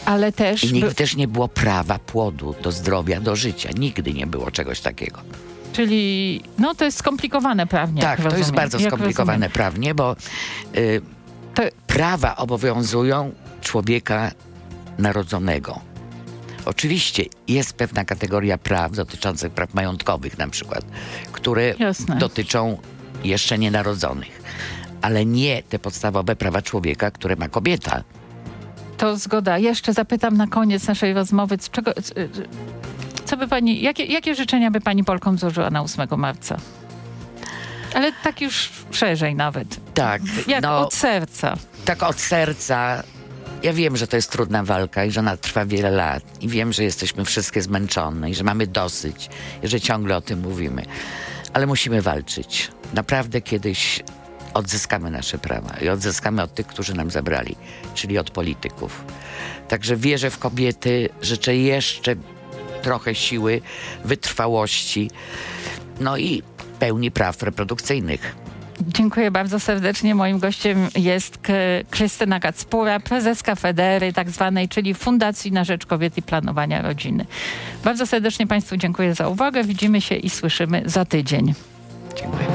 Ale 0.06 0.32
też... 0.32 0.64
I 0.64 0.72
nigdy 0.72 0.88
by- 0.88 0.94
też 0.94 1.16
nie 1.16 1.28
było 1.28 1.48
prawa 1.48 1.98
płodu 1.98 2.54
do 2.62 2.72
zdrowia, 2.72 3.20
do 3.20 3.36
życia. 3.36 3.70
Nigdy 3.78 4.12
nie 4.12 4.26
było 4.26 4.50
czegoś 4.50 4.80
takiego. 4.80 5.20
Czyli, 5.72 6.42
no 6.58 6.74
to 6.74 6.84
jest 6.84 6.98
skomplikowane 6.98 7.66
prawnie. 7.66 8.02
tak, 8.02 8.22
to 8.30 8.36
jest 8.36 8.52
bardzo 8.52 8.80
skomplikowane 8.80 9.32
rozumiem. 9.32 9.50
prawnie, 9.52 9.94
bo 9.94 10.16
y, 10.76 11.00
To, 11.54 11.62
prawa 11.86 12.36
obowiązują 12.36 13.32
człowieka 13.60 14.30
narodzonego. 14.98 15.80
Oczywiście 16.64 17.24
jest 17.48 17.72
pewna 17.72 18.04
kategoria 18.04 18.58
praw 18.58 18.92
dotyczących 18.92 19.52
praw 19.52 19.74
majątkowych 19.74 20.38
na 20.38 20.48
przykład, 20.48 20.84
które 21.32 21.74
Jasne. 21.78 22.16
dotyczą 22.16 22.78
jeszcze 23.24 23.58
nienarodzonych, 23.58 24.42
ale 25.02 25.26
nie 25.26 25.62
te 25.62 25.78
podstawowe 25.78 26.36
prawa 26.36 26.62
człowieka, 26.62 27.10
które 27.10 27.36
ma 27.36 27.48
kobieta. 27.48 28.02
To 28.98 29.16
zgoda. 29.16 29.58
Jeszcze 29.58 29.92
zapytam 29.92 30.36
na 30.36 30.46
koniec 30.46 30.86
naszej 30.86 31.14
rozmowy, 31.14 31.56
z 31.60 31.70
czego, 31.70 31.90
y, 31.96 32.28
co 33.24 33.36
by 33.36 33.48
pani, 33.48 33.82
jakie, 33.82 34.04
jakie 34.04 34.34
życzenia 34.34 34.70
by 34.70 34.80
pani 34.80 35.04
Polkom 35.04 35.38
złożyła 35.38 35.70
na 35.70 35.82
8 35.82 36.08
marca? 36.16 36.56
Ale 37.94 38.12
tak 38.12 38.40
już 38.40 38.70
szerzej 38.90 39.34
nawet. 39.34 39.94
Tak, 39.94 40.22
Jak 40.46 40.62
no, 40.62 40.78
od 40.80 40.94
serca. 40.94 41.56
tak 41.84 42.02
od 42.02 42.20
serca. 42.20 43.02
Ja 43.62 43.72
wiem, 43.72 43.96
że 43.96 44.06
to 44.06 44.16
jest 44.16 44.30
trudna 44.32 44.62
walka 44.64 45.04
i 45.04 45.10
że 45.10 45.20
ona 45.20 45.36
trwa 45.36 45.66
wiele 45.66 45.90
lat. 45.90 46.22
I 46.40 46.48
wiem, 46.48 46.72
że 46.72 46.84
jesteśmy 46.84 47.24
wszystkie 47.24 47.62
zmęczone 47.62 48.30
i 48.30 48.34
że 48.34 48.44
mamy 48.44 48.66
dosyć 48.66 49.30
i 49.62 49.68
że 49.68 49.80
ciągle 49.80 50.16
o 50.16 50.20
tym 50.20 50.40
mówimy. 50.40 50.82
Ale 51.52 51.66
musimy 51.66 52.02
walczyć. 52.02 52.70
Naprawdę 52.94 53.40
kiedyś 53.40 54.02
odzyskamy 54.56 55.10
nasze 55.10 55.38
prawa 55.38 55.76
i 55.82 55.88
odzyskamy 55.88 56.42
od 56.42 56.54
tych, 56.54 56.66
którzy 56.66 56.94
nam 56.94 57.10
zabrali, 57.10 57.56
czyli 57.94 58.18
od 58.18 58.30
polityków. 58.30 59.04
Także 59.68 59.96
wierzę 59.96 60.30
w 60.30 60.38
kobiety, 60.38 61.08
życzę 61.22 61.56
jeszcze 61.56 62.14
trochę 62.82 63.14
siły, 63.14 63.60
wytrwałości, 64.04 65.10
no 66.00 66.16
i 66.16 66.42
pełni 66.78 67.10
praw 67.10 67.42
reprodukcyjnych. 67.42 68.36
Dziękuję 68.80 69.30
bardzo 69.30 69.60
serdecznie. 69.60 70.14
Moim 70.14 70.38
gościem 70.38 70.88
jest 70.96 71.38
Krystyna 71.90 72.40
Kacpura, 72.40 73.00
prezeska 73.00 73.54
Federy, 73.54 74.12
tak 74.12 74.30
zwanej, 74.30 74.68
czyli 74.68 74.94
Fundacji 74.94 75.52
na 75.52 75.64
Rzecz 75.64 75.86
Kobiet 75.86 76.18
i 76.18 76.22
Planowania 76.22 76.82
Rodziny. 76.82 77.26
Bardzo 77.84 78.06
serdecznie 78.06 78.46
Państwu 78.46 78.76
dziękuję 78.76 79.14
za 79.14 79.28
uwagę. 79.28 79.64
Widzimy 79.64 80.00
się 80.00 80.14
i 80.14 80.30
słyszymy 80.30 80.82
za 80.86 81.04
tydzień. 81.04 81.54
Dziękuję. 82.16 82.46